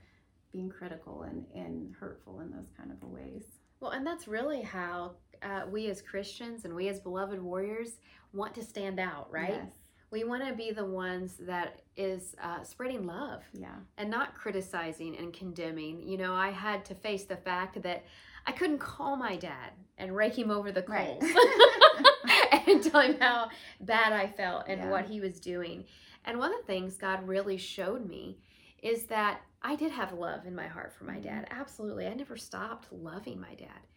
being 0.53 0.69
critical 0.69 1.23
and, 1.23 1.45
and 1.53 1.93
hurtful 1.99 2.39
in 2.39 2.51
those 2.51 2.69
kind 2.77 2.91
of 2.91 3.03
ways. 3.09 3.43
Well, 3.81 3.91
and 3.91 4.07
that's 4.07 4.27
really 4.27 4.61
how 4.61 5.15
uh, 5.43 5.63
we 5.69 5.89
as 5.89 6.01
Christians 6.01 6.63
and 6.63 6.73
we 6.73 6.87
as 6.87 7.01
beloved 7.01 7.41
warriors 7.41 7.99
want 8.33 8.55
to 8.55 8.63
stand 8.63 8.99
out, 8.99 9.27
right? 9.29 9.61
Yes 9.63 9.71
we 10.11 10.23
want 10.23 10.45
to 10.47 10.53
be 10.53 10.71
the 10.71 10.85
ones 10.85 11.35
that 11.39 11.81
is 11.95 12.35
uh, 12.41 12.63
spreading 12.63 13.05
love 13.05 13.43
yeah 13.53 13.75
and 13.97 14.09
not 14.09 14.33
criticizing 14.35 15.17
and 15.17 15.33
condemning 15.33 16.01
you 16.01 16.17
know 16.17 16.33
i 16.33 16.49
had 16.49 16.85
to 16.85 16.95
face 16.95 17.25
the 17.25 17.35
fact 17.35 17.81
that 17.81 18.05
i 18.45 18.51
couldn't 18.51 18.79
call 18.79 19.15
my 19.15 19.35
dad 19.35 19.71
and 19.97 20.15
rake 20.15 20.37
him 20.37 20.51
over 20.51 20.71
the 20.71 20.81
coals 20.81 21.23
right. 21.23 22.67
and 22.67 22.83
tell 22.83 23.01
him 23.01 23.17
how 23.19 23.49
bad 23.81 24.13
i 24.13 24.27
felt 24.27 24.65
and 24.67 24.81
yeah. 24.81 24.89
what 24.89 25.05
he 25.05 25.19
was 25.19 25.39
doing 25.39 25.83
and 26.25 26.37
one 26.37 26.53
of 26.53 26.59
the 26.61 26.67
things 26.67 26.95
god 26.95 27.27
really 27.27 27.57
showed 27.57 28.07
me 28.07 28.37
is 28.81 29.05
that 29.05 29.41
i 29.61 29.75
did 29.75 29.91
have 29.91 30.13
love 30.13 30.45
in 30.45 30.55
my 30.55 30.67
heart 30.67 30.93
for 30.93 31.03
my 31.03 31.13
mm-hmm. 31.13 31.23
dad 31.23 31.47
absolutely 31.51 32.07
i 32.07 32.13
never 32.13 32.37
stopped 32.37 32.91
loving 32.91 33.39
my 33.39 33.55
dad 33.55 33.87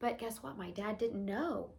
but 0.00 0.18
guess 0.18 0.42
what 0.42 0.58
my 0.58 0.70
dad 0.70 0.98
didn't 0.98 1.24
know 1.24 1.70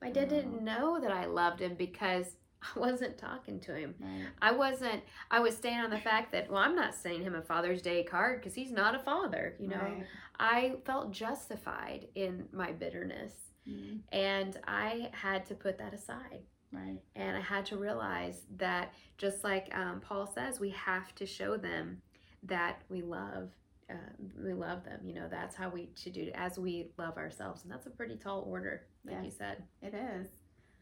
my 0.00 0.10
dad 0.10 0.28
didn't 0.28 0.60
oh. 0.60 0.64
know 0.64 1.00
that 1.00 1.12
i 1.12 1.26
loved 1.26 1.60
him 1.60 1.74
because 1.74 2.36
I 2.62 2.78
wasn't 2.78 3.18
talking 3.18 3.60
to 3.60 3.74
him. 3.74 3.94
Right. 4.00 4.26
I 4.42 4.52
wasn't. 4.52 5.02
I 5.30 5.40
was 5.40 5.56
staying 5.56 5.78
on 5.78 5.90
the 5.90 5.98
fact 5.98 6.32
that 6.32 6.50
well, 6.50 6.62
I'm 6.62 6.74
not 6.74 6.94
sending 6.94 7.22
him 7.22 7.34
a 7.34 7.42
Father's 7.42 7.82
Day 7.82 8.02
card 8.04 8.40
because 8.40 8.54
he's 8.54 8.70
not 8.70 8.94
a 8.94 8.98
father. 8.98 9.54
You 9.58 9.68
know, 9.68 9.76
right. 9.76 10.04
I 10.38 10.74
felt 10.84 11.12
justified 11.12 12.08
in 12.14 12.48
my 12.52 12.72
bitterness, 12.72 13.32
mm-hmm. 13.68 13.98
and 14.12 14.58
I 14.66 15.10
had 15.12 15.46
to 15.46 15.54
put 15.54 15.78
that 15.78 15.94
aside. 15.94 16.40
Right. 16.72 16.98
And 17.16 17.36
I 17.36 17.40
had 17.40 17.66
to 17.66 17.76
realize 17.76 18.42
that 18.56 18.94
just 19.18 19.42
like 19.42 19.74
um, 19.74 20.00
Paul 20.00 20.30
says, 20.32 20.60
we 20.60 20.70
have 20.70 21.14
to 21.16 21.26
show 21.26 21.56
them 21.56 22.00
that 22.44 22.82
we 22.88 23.02
love. 23.02 23.50
Uh, 23.90 23.94
we 24.40 24.52
love 24.52 24.84
them. 24.84 25.00
You 25.04 25.14
know, 25.14 25.28
that's 25.28 25.56
how 25.56 25.68
we 25.68 25.90
should 25.96 26.12
do 26.12 26.22
it 26.22 26.32
as 26.36 26.58
we 26.58 26.92
love 26.96 27.16
ourselves, 27.16 27.64
and 27.64 27.72
that's 27.72 27.86
a 27.86 27.90
pretty 27.90 28.16
tall 28.16 28.44
order, 28.46 28.86
like 29.04 29.16
yes, 29.16 29.24
you 29.24 29.30
said. 29.32 29.64
It 29.82 29.94
is. 29.94 30.28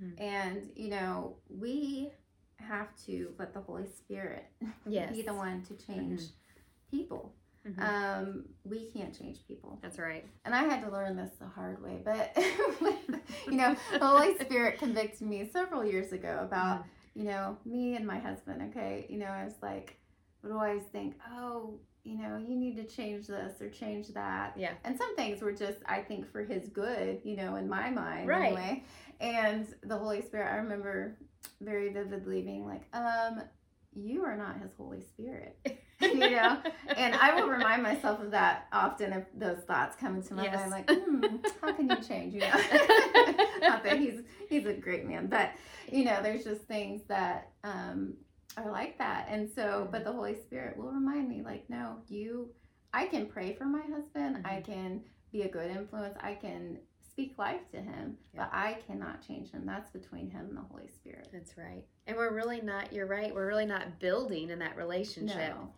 Mm-hmm. 0.02 0.22
And, 0.22 0.70
you 0.74 0.88
know, 0.88 1.36
we 1.48 2.10
have 2.60 2.88
to 3.06 3.32
let 3.38 3.54
the 3.54 3.60
Holy 3.60 3.86
Spirit 3.86 4.46
yes. 4.86 5.14
be 5.14 5.22
the 5.22 5.34
one 5.34 5.62
to 5.64 5.74
change 5.74 6.20
mm-hmm. 6.20 6.96
people. 6.96 7.34
Mm-hmm. 7.66 7.82
Um, 7.82 8.44
we 8.64 8.90
can't 8.90 9.16
change 9.16 9.38
people. 9.46 9.78
That's 9.82 9.98
right. 9.98 10.24
And 10.44 10.54
I 10.54 10.64
had 10.64 10.82
to 10.84 10.90
learn 10.90 11.16
this 11.16 11.32
the 11.38 11.46
hard 11.46 11.82
way, 11.82 12.00
but 12.04 12.36
you 13.46 13.56
know, 13.56 13.76
the 13.92 14.06
Holy 14.06 14.38
Spirit 14.38 14.78
convicted 14.78 15.26
me 15.26 15.48
several 15.52 15.84
years 15.84 16.12
ago 16.12 16.38
about, 16.40 16.80
mm-hmm. 16.80 17.20
you 17.20 17.24
know, 17.26 17.58
me 17.64 17.96
and 17.96 18.06
my 18.06 18.18
husband. 18.18 18.70
Okay, 18.70 19.06
you 19.08 19.18
know, 19.18 19.26
I 19.26 19.44
was 19.44 19.54
like, 19.62 19.98
would 20.42 20.52
always 20.52 20.82
think, 20.92 21.16
oh, 21.32 21.78
you 22.04 22.16
know, 22.16 22.38
you 22.38 22.56
need 22.56 22.76
to 22.76 22.84
change 22.84 23.26
this 23.26 23.60
or 23.60 23.68
change 23.68 24.08
that. 24.08 24.54
Yeah. 24.56 24.72
And 24.84 24.96
some 24.96 25.14
things 25.16 25.42
were 25.42 25.52
just, 25.52 25.78
I 25.84 26.00
think, 26.00 26.30
for 26.30 26.42
his 26.42 26.68
good, 26.68 27.20
you 27.22 27.36
know, 27.36 27.56
in 27.56 27.68
my 27.68 27.90
mind 27.90 28.28
right. 28.28 28.46
anyway. 28.46 28.84
And 29.20 29.66
the 29.82 29.96
Holy 29.96 30.22
Spirit, 30.22 30.52
I 30.52 30.56
remember 30.56 31.18
very 31.60 31.92
vividly 31.92 32.42
being 32.42 32.66
like, 32.66 32.82
um, 32.92 33.42
you 33.94 34.24
are 34.24 34.36
not 34.36 34.60
his 34.60 34.70
Holy 34.76 35.00
Spirit. 35.00 35.58
you 36.00 36.18
know? 36.18 36.58
And 36.96 37.14
I 37.14 37.34
will 37.34 37.48
remind 37.48 37.82
myself 37.82 38.20
of 38.20 38.30
that 38.30 38.66
often 38.72 39.12
if 39.12 39.24
those 39.34 39.58
thoughts 39.66 39.96
come 39.96 40.16
into 40.16 40.34
my 40.34 40.44
yes. 40.44 40.70
mind. 40.70 40.84
I'm 40.88 41.20
like, 41.20 41.30
hmm, 41.30 41.36
how 41.60 41.72
can 41.72 41.90
you 41.90 41.96
change? 41.96 42.34
You 42.34 42.40
know? 42.40 42.46
not 43.62 43.82
that 43.84 43.98
he's 43.98 44.20
he's 44.48 44.66
a 44.66 44.74
great 44.74 45.06
man, 45.06 45.26
but 45.26 45.52
you 45.90 46.04
know, 46.04 46.20
there's 46.22 46.44
just 46.44 46.62
things 46.62 47.02
that 47.08 47.50
um 47.64 48.14
are 48.56 48.70
like 48.70 48.98
that. 48.98 49.26
And 49.28 49.48
so, 49.54 49.88
but 49.90 50.04
the 50.04 50.12
Holy 50.12 50.34
Spirit 50.34 50.76
will 50.76 50.90
remind 50.90 51.28
me, 51.28 51.42
like, 51.44 51.68
no, 51.68 51.98
you, 52.08 52.50
I 52.92 53.06
can 53.06 53.26
pray 53.26 53.54
for 53.54 53.64
my 53.64 53.82
husband. 53.82 54.36
Mm-hmm. 54.36 54.46
I 54.46 54.60
can 54.60 55.02
be 55.32 55.42
a 55.42 55.48
good 55.48 55.70
influence. 55.70 56.16
I 56.20 56.34
can 56.34 56.78
speak 57.18 57.36
life 57.36 57.68
to 57.72 57.78
him, 57.78 58.16
yeah. 58.32 58.44
but 58.44 58.50
I 58.52 58.78
cannot 58.86 59.26
change 59.26 59.50
him. 59.50 59.64
That's 59.66 59.90
between 59.90 60.30
him 60.30 60.46
and 60.50 60.56
the 60.56 60.62
Holy 60.62 60.86
Spirit. 60.86 61.28
That's 61.32 61.58
right. 61.58 61.84
And 62.06 62.16
we're 62.16 62.32
really 62.32 62.60
not, 62.60 62.92
you're 62.92 63.06
right, 63.06 63.34
we're 63.34 63.48
really 63.48 63.66
not 63.66 63.98
building 63.98 64.50
in 64.50 64.60
that 64.60 64.76
relationship. 64.76 65.54
No. 65.56 65.72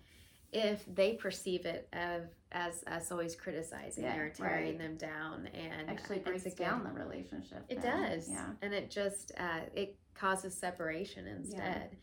If 0.53 0.85
they 0.95 1.15
perceive 1.15 1.65
it 1.65 1.89
as 1.93 2.23
as 2.51 2.83
us 2.89 3.13
always 3.13 3.37
criticizing 3.37 4.03
yeah, 4.03 4.17
or 4.17 4.31
tearing 4.31 4.71
right. 4.71 4.79
them 4.79 4.97
down, 4.97 5.49
and 5.55 5.89
actually 5.89 6.19
breaks 6.19 6.43
down 6.55 6.83
the 6.83 6.91
relationship. 6.91 7.65
It 7.69 7.81
then. 7.81 8.11
does, 8.11 8.29
yeah, 8.29 8.47
and 8.61 8.75
it 8.75 8.91
just 8.91 9.31
uh, 9.39 9.61
it 9.73 9.97
causes 10.17 10.53
separation 10.53 11.29
instead. 11.29 11.91
Yeah. 11.93 11.99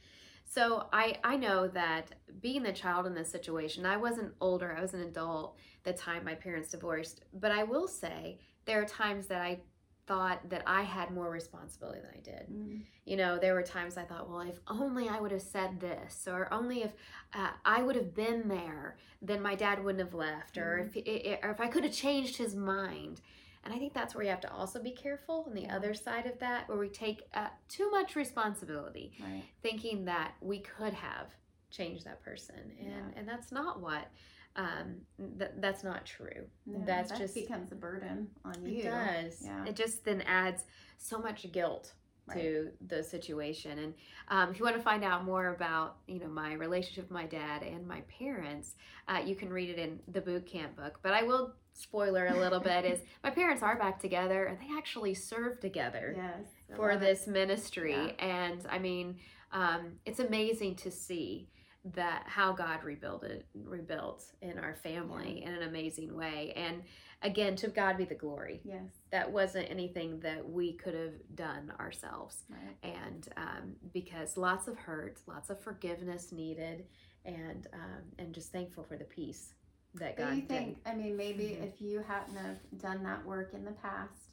So 0.45 0.87
I 0.93 1.17
I 1.25 1.35
know 1.35 1.67
that 1.67 2.13
being 2.39 2.63
the 2.63 2.71
child 2.71 3.05
in 3.05 3.13
this 3.13 3.29
situation, 3.29 3.85
I 3.85 3.97
wasn't 3.97 4.31
older, 4.39 4.73
I 4.77 4.81
was 4.81 4.93
an 4.93 5.01
adult 5.01 5.57
the 5.83 5.91
time 5.91 6.23
my 6.23 6.35
parents 6.35 6.69
divorced, 6.69 7.25
but 7.33 7.51
I 7.51 7.63
will 7.63 7.89
say 7.89 8.39
there 8.67 8.81
are 8.81 8.85
times 8.85 9.27
that 9.27 9.41
I 9.41 9.59
thought 10.07 10.49
that 10.49 10.63
I 10.65 10.83
had 10.83 11.11
more 11.11 11.29
responsibility 11.29 11.99
than 11.99 12.11
I 12.15 12.21
did. 12.21 12.47
Mm. 12.49 12.81
You 13.05 13.17
know, 13.17 13.37
there 13.37 13.53
were 13.53 13.63
times 13.63 13.97
I 13.97 14.03
thought, 14.03 14.29
well, 14.29 14.39
if 14.39 14.59
only 14.67 15.09
I 15.09 15.19
would 15.19 15.31
have 15.31 15.41
said 15.41 15.81
this, 15.81 16.27
or 16.27 16.51
only 16.53 16.83
if 16.83 16.91
uh, 17.33 17.49
I 17.65 17.81
would 17.81 17.95
have 17.95 18.15
been 18.15 18.47
there, 18.47 18.97
then 19.21 19.41
my 19.41 19.55
dad 19.55 19.83
wouldn't 19.83 20.03
have 20.03 20.13
left, 20.13 20.55
mm. 20.55 20.61
or 20.61 20.77
if 20.77 20.95
it, 20.95 21.39
or 21.43 21.51
if 21.51 21.59
I 21.59 21.67
could 21.67 21.83
have 21.83 21.93
changed 21.93 22.37
his 22.37 22.55
mind. 22.55 23.21
And 23.65 23.73
I 23.73 23.79
think 23.79 23.93
that's 23.93 24.15
where 24.15 24.23
you 24.23 24.29
have 24.29 24.39
to 24.41 24.53
also 24.53 24.81
be 24.81 24.91
careful 24.91 25.43
on 25.45 25.53
the 25.53 25.63
yeah. 25.63 25.75
other 25.75 25.93
side 25.93 26.25
of 26.25 26.39
that, 26.39 26.69
where 26.69 26.77
we 26.77 26.87
take 26.87 27.23
uh, 27.33 27.47
too 27.67 27.91
much 27.91 28.15
responsibility, 28.15 29.11
right. 29.21 29.43
thinking 29.61 30.05
that 30.05 30.35
we 30.39 30.59
could 30.59 30.93
have 30.93 31.27
changed 31.69 32.05
that 32.05 32.23
person, 32.23 32.55
and 32.79 32.87
yeah. 32.87 33.19
and 33.19 33.27
that's 33.27 33.51
not 33.51 33.81
what. 33.81 34.07
Um, 34.57 34.95
th- 35.37 35.51
that's 35.59 35.83
not 35.83 36.05
true. 36.05 36.47
No, 36.65 36.83
that's 36.83 37.11
that 37.11 37.19
just 37.19 37.35
becomes 37.35 37.71
a 37.71 37.75
burden 37.75 38.27
on 38.43 38.55
you. 38.65 38.79
It 38.79 38.83
does. 38.83 39.41
Yeah. 39.43 39.65
It 39.65 39.75
just 39.75 40.03
then 40.03 40.21
adds 40.23 40.65
so 40.97 41.19
much 41.19 41.49
guilt 41.51 41.93
right. 42.27 42.37
to 42.37 42.69
the 42.87 43.03
situation. 43.03 43.79
And 43.79 43.93
um, 44.29 44.49
if 44.49 44.59
you 44.59 44.65
want 44.65 44.75
to 44.75 44.81
find 44.81 45.03
out 45.03 45.25
more 45.25 45.49
about, 45.49 45.97
you 46.07 46.19
know, 46.19 46.27
my 46.27 46.53
relationship 46.53 47.05
with 47.05 47.11
my 47.11 47.25
dad 47.25 47.63
and 47.63 47.87
my 47.87 48.01
parents, 48.19 48.75
uh, 49.07 49.21
you 49.23 49.35
can 49.35 49.49
read 49.51 49.69
it 49.69 49.79
in 49.79 49.99
the 50.07 50.21
boot 50.21 50.45
camp 50.45 50.75
book. 50.75 50.99
But 51.01 51.13
I 51.13 51.23
will 51.23 51.53
spoiler 51.73 52.25
a 52.25 52.35
little 52.35 52.59
bit 52.59 52.85
is 52.85 52.99
my 53.23 53.29
parents 53.29 53.61
are 53.61 53.77
back 53.77 53.99
together 53.99 54.45
and 54.45 54.57
they 54.59 54.75
actually 54.75 55.13
serve 55.13 55.59
together 55.59 56.15
yes, 56.17 56.75
for 56.75 56.97
this 56.97 57.27
ministry. 57.27 57.93
Yeah. 57.93 58.25
And 58.25 58.65
I 58.69 58.79
mean, 58.79 59.17
um, 59.51 59.93
it's 60.05 60.19
amazing 60.19 60.75
to 60.77 60.91
see 60.91 61.47
that 61.93 62.23
how 62.27 62.51
God 62.51 62.83
rebuilt 62.83 63.23
it, 63.23 63.45
rebuilt 63.53 64.25
in 64.41 64.57
our 64.59 64.75
family 64.75 65.39
yeah. 65.41 65.49
in 65.49 65.55
an 65.55 65.63
amazing 65.63 66.15
way. 66.15 66.53
And 66.55 66.83
again, 67.21 67.55
to 67.57 67.67
God 67.67 67.97
be 67.97 68.05
the 68.05 68.15
glory. 68.15 68.61
Yes, 68.63 68.89
that 69.11 69.31
wasn't 69.31 69.69
anything 69.69 70.19
that 70.21 70.47
we 70.47 70.73
could 70.73 70.93
have 70.93 71.13
done 71.35 71.71
ourselves. 71.79 72.43
Right. 72.49 72.93
And 73.01 73.27
um, 73.37 73.75
because 73.93 74.37
lots 74.37 74.67
of 74.67 74.77
hurt, 74.77 75.21
lots 75.27 75.49
of 75.49 75.59
forgiveness 75.59 76.31
needed, 76.31 76.85
and 77.25 77.67
um, 77.73 78.03
and 78.19 78.33
just 78.33 78.51
thankful 78.51 78.83
for 78.83 78.97
the 78.97 79.05
peace 79.05 79.53
that 79.95 80.17
God. 80.17 80.31
Do 80.31 80.35
you 80.35 80.41
think? 80.43 80.83
Did. 80.83 80.91
I 80.91 80.95
mean, 80.95 81.17
maybe 81.17 81.43
mm-hmm. 81.43 81.63
if 81.63 81.81
you 81.81 82.03
hadn't 82.07 82.37
have 82.37 82.57
done 82.77 83.03
that 83.03 83.25
work 83.25 83.53
in 83.53 83.65
the 83.65 83.71
past 83.71 84.26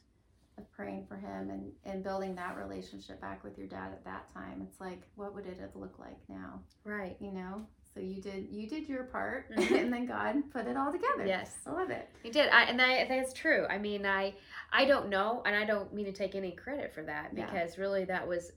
of 0.58 0.70
praying 0.72 1.06
for 1.08 1.16
him 1.16 1.50
and, 1.50 1.72
and 1.84 2.02
building 2.02 2.34
that 2.36 2.56
relationship 2.56 3.20
back 3.20 3.42
with 3.42 3.58
your 3.58 3.66
dad 3.66 3.92
at 3.92 4.04
that 4.04 4.32
time, 4.32 4.62
it's 4.62 4.80
like, 4.80 5.02
what 5.16 5.34
would 5.34 5.46
it 5.46 5.58
have 5.60 5.74
looked 5.74 5.98
like 5.98 6.18
now? 6.28 6.60
Right. 6.84 7.16
You 7.20 7.32
know? 7.32 7.66
So 7.94 8.00
you 8.00 8.20
did 8.20 8.48
you 8.50 8.68
did 8.68 8.88
your 8.88 9.04
part, 9.04 9.50
mm-hmm. 9.56 9.74
and 9.74 9.92
then 9.92 10.06
God 10.06 10.36
put 10.52 10.66
it 10.66 10.76
all 10.76 10.90
together. 10.90 11.24
Yes, 11.24 11.52
I 11.64 11.70
love 11.70 11.90
it. 11.90 12.08
He 12.24 12.30
did, 12.30 12.48
I, 12.50 12.64
and 12.64 12.82
I 12.82 13.06
that's 13.06 13.32
true. 13.32 13.66
I 13.70 13.78
mean, 13.78 14.04
I 14.04 14.34
I 14.72 14.84
don't 14.84 15.08
know, 15.08 15.42
and 15.46 15.54
I 15.54 15.64
don't 15.64 15.94
mean 15.94 16.04
to 16.06 16.12
take 16.12 16.34
any 16.34 16.50
credit 16.50 16.92
for 16.92 17.04
that 17.04 17.34
because 17.34 17.76
yeah. 17.76 17.80
really 17.80 18.04
that 18.06 18.26
was 18.26 18.50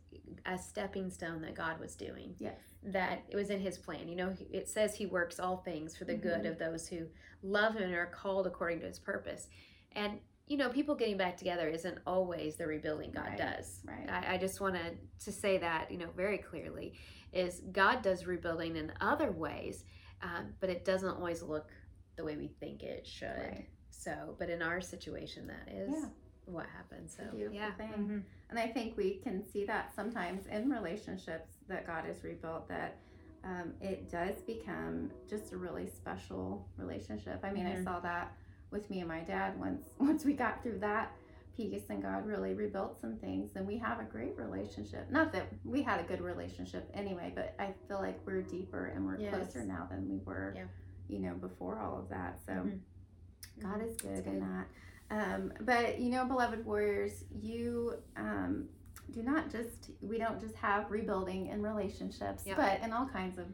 a 0.48 0.58
stepping 0.58 1.12
stone 1.12 1.42
that 1.44 1.54
God 1.54 1.80
was 1.80 1.96
doing. 1.96 2.34
Yes, 2.40 2.60
that 2.86 3.24
it 3.30 3.36
was 3.36 3.52
in 3.52 3.60
His 3.60 3.78
plan. 3.78 4.08
You 4.08 4.16
know, 4.16 4.34
it 4.52 4.68
says 4.68 4.96
He 4.96 5.06
works 5.06 5.40
all 5.40 5.58
things 5.58 5.96
for 5.96 6.06
the 6.06 6.14
mm-hmm. 6.14 6.30
good 6.30 6.46
of 6.48 6.58
those 6.58 6.88
who 6.88 7.06
love 7.44 7.76
Him 7.76 7.84
and 7.84 7.94
are 7.94 8.08
called 8.08 8.48
according 8.48 8.80
to 8.80 8.88
His 8.88 8.98
purpose. 8.98 9.50
And 9.92 10.14
you 10.48 10.56
know, 10.56 10.70
people 10.70 10.96
getting 10.96 11.18
back 11.18 11.36
together 11.36 11.68
isn't 11.68 12.00
always 12.08 12.56
the 12.56 12.66
rebuilding 12.66 13.12
God 13.12 13.28
right. 13.28 13.38
does. 13.38 13.82
Right. 13.86 14.10
I, 14.10 14.36
I 14.36 14.38
just 14.38 14.62
wanted 14.62 14.98
to 15.26 15.32
say 15.32 15.58
that, 15.58 15.92
you 15.92 15.98
know, 15.98 16.10
very 16.16 16.38
clearly 16.38 16.94
is 17.34 17.62
God 17.72 18.02
does 18.02 18.26
rebuilding 18.26 18.78
in 18.78 18.94
other 19.02 19.32
ways, 19.32 19.84
um, 20.22 20.54
but 20.62 20.70
it 20.70 20.86
doesn't 20.86 21.10
always 21.10 21.42
look 21.42 21.70
the 22.16 22.24
way 22.24 22.38
we 22.38 22.48
think 22.60 22.82
it 22.82 23.06
should. 23.06 23.28
Right. 23.28 23.68
So, 23.90 24.36
but 24.40 24.50
in 24.50 24.62
our 24.62 24.80
situation, 24.80 25.48
that 25.48 25.74
is 25.74 25.92
yeah. 25.92 26.06
what 26.46 26.66
happens. 26.76 27.18
So, 27.18 27.24
yeah. 27.52 27.72
Mm-hmm. 27.80 28.20
And 28.50 28.60
I 28.60 28.68
think 28.68 28.96
we 28.96 29.16
can 29.16 29.44
see 29.52 29.66
that 29.66 29.94
sometimes 29.94 30.46
in 30.48 30.70
relationships 30.70 31.52
that 31.68 31.86
God 31.86 32.06
has 32.06 32.24
rebuilt 32.24 32.70
that 32.70 33.00
um, 33.44 33.74
it 33.82 34.10
does 34.10 34.42
become 34.42 35.12
just 35.30 35.52
a 35.52 35.58
really 35.58 35.88
special 35.88 36.66
relationship. 36.78 37.40
I 37.44 37.52
mean, 37.52 37.66
mm-hmm. 37.66 37.82
I 37.82 37.84
saw 37.84 38.00
that 38.00 38.34
with 38.72 38.90
me 38.90 39.00
and 39.00 39.08
my 39.08 39.22
dad 39.22 39.60
once 39.60 39.84
once 40.00 40.26
we 40.26 40.34
got 40.34 40.64
through 40.64 40.80
that 40.80 41.14
peace 41.56 41.84
and 41.90 42.04
God 42.04 42.26
really 42.26 42.54
rebuilt 42.54 43.02
some 43.02 43.18
things 43.18 43.56
and 43.56 43.66
we 43.66 43.78
have 43.80 44.00
a 44.00 44.04
great 44.04 44.38
relationship. 44.38 45.10
Not 45.10 45.32
that 45.34 45.48
we 45.66 45.82
had 45.82 46.00
a 46.00 46.04
good 46.04 46.22
relationship 46.22 46.90
anyway, 46.94 47.34
but 47.34 47.56
I 47.58 47.74
feel 47.88 48.00
like 48.00 48.20
we're 48.26 48.44
deeper 48.44 48.94
and 48.96 49.06
we're 49.06 49.20
yes. 49.20 49.34
closer 49.34 49.64
now 49.64 49.88
than 49.90 50.08
we 50.08 50.20
were, 50.24 50.54
yeah. 50.56 50.66
you 51.08 51.20
know, 51.20 51.34
before 51.34 51.80
all 51.80 51.98
of 51.98 52.10
that. 52.10 52.40
So 52.46 52.52
mm-hmm. 52.52 53.68
God 53.68 53.82
is 53.84 53.96
good, 53.96 54.24
good, 54.24 54.34
in 54.34 54.40
that. 54.40 54.68
Um, 55.10 55.54
but 55.62 56.00
you 56.00 56.12
know, 56.12 56.26
beloved 56.26 56.64
warriors, 56.64 57.24
you 57.42 57.96
um, 58.16 58.68
do 59.12 59.24
not 59.24 59.50
just 59.50 59.92
we 60.02 60.20
don't 60.20 60.40
just 60.40 60.56
have 60.56 60.92
rebuilding 60.92 61.48
in 61.48 61.64
relationships, 61.64 62.44
yep. 62.46 62.58
but 62.58 62.82
in 62.84 62.94
all 62.94 63.08
kinds 63.08 63.40
of 63.40 63.48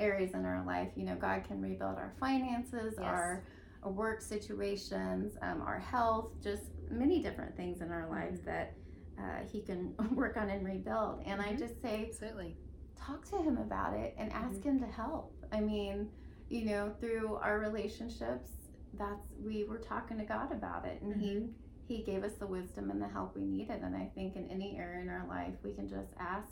areas 0.00 0.32
in 0.34 0.44
our 0.44 0.64
life. 0.64 0.88
You 0.96 1.04
know, 1.04 1.14
God 1.14 1.44
can 1.46 1.60
rebuild 1.60 1.96
our 1.96 2.14
finances, 2.18 2.94
yes. 2.96 3.06
our, 3.06 3.44
work 3.88 4.20
situations, 4.20 5.36
um, 5.42 5.62
our 5.62 5.78
health, 5.78 6.32
just 6.42 6.64
many 6.90 7.22
different 7.22 7.56
things 7.56 7.80
in 7.80 7.90
our 7.90 8.08
lives 8.08 8.40
mm-hmm. 8.40 8.50
that 8.50 8.74
uh, 9.18 9.46
He 9.50 9.62
can 9.62 9.94
work 10.12 10.36
on 10.36 10.50
and 10.50 10.64
rebuild. 10.64 11.22
And 11.24 11.40
mm-hmm. 11.40 11.54
I 11.54 11.56
just 11.56 11.80
say, 11.80 12.08
absolutely, 12.08 12.56
talk 12.98 13.24
to 13.30 13.36
Him 13.36 13.56
about 13.58 13.94
it 13.94 14.14
and 14.18 14.32
ask 14.32 14.58
mm-hmm. 14.58 14.68
Him 14.70 14.80
to 14.80 14.86
help. 14.86 15.34
I 15.52 15.60
mean, 15.60 16.08
you 16.48 16.66
know, 16.66 16.92
through 17.00 17.36
our 17.36 17.58
relationships, 17.58 18.50
that's 18.98 19.28
we 19.42 19.64
were 19.64 19.78
talking 19.78 20.18
to 20.18 20.24
God 20.24 20.52
about 20.52 20.84
it, 20.84 21.00
and 21.02 21.20
He 21.20 21.28
mm-hmm. 21.28 21.52
He 21.86 22.02
gave 22.02 22.22
us 22.22 22.34
the 22.34 22.46
wisdom 22.46 22.90
and 22.90 23.02
the 23.02 23.08
help 23.08 23.34
we 23.34 23.44
needed. 23.44 23.82
And 23.82 23.96
I 23.96 24.08
think 24.14 24.36
in 24.36 24.48
any 24.48 24.76
area 24.78 25.00
in 25.00 25.08
our 25.08 25.26
life, 25.26 25.54
we 25.64 25.72
can 25.72 25.88
just 25.88 26.12
ask 26.20 26.46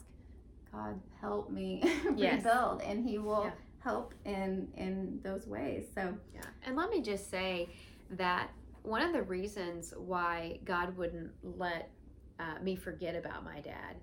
God, 0.72 1.00
help 1.20 1.50
me 1.50 1.80
yes. 2.16 2.44
rebuild, 2.44 2.82
and 2.82 3.08
He 3.08 3.18
will 3.18 3.44
yeah. 3.44 3.50
Help 3.80 4.14
in 4.24 4.68
in 4.76 5.20
those 5.22 5.46
ways. 5.46 5.84
So 5.94 6.14
yeah, 6.34 6.42
and 6.64 6.76
let 6.76 6.90
me 6.90 7.00
just 7.00 7.30
say 7.30 7.68
that 8.10 8.50
one 8.82 9.02
of 9.02 9.12
the 9.12 9.22
reasons 9.22 9.92
why 9.96 10.60
God 10.64 10.96
wouldn't 10.96 11.30
let 11.42 11.90
uh, 12.40 12.62
me 12.62 12.76
forget 12.76 13.14
about 13.14 13.44
my 13.44 13.60
dad 13.60 13.96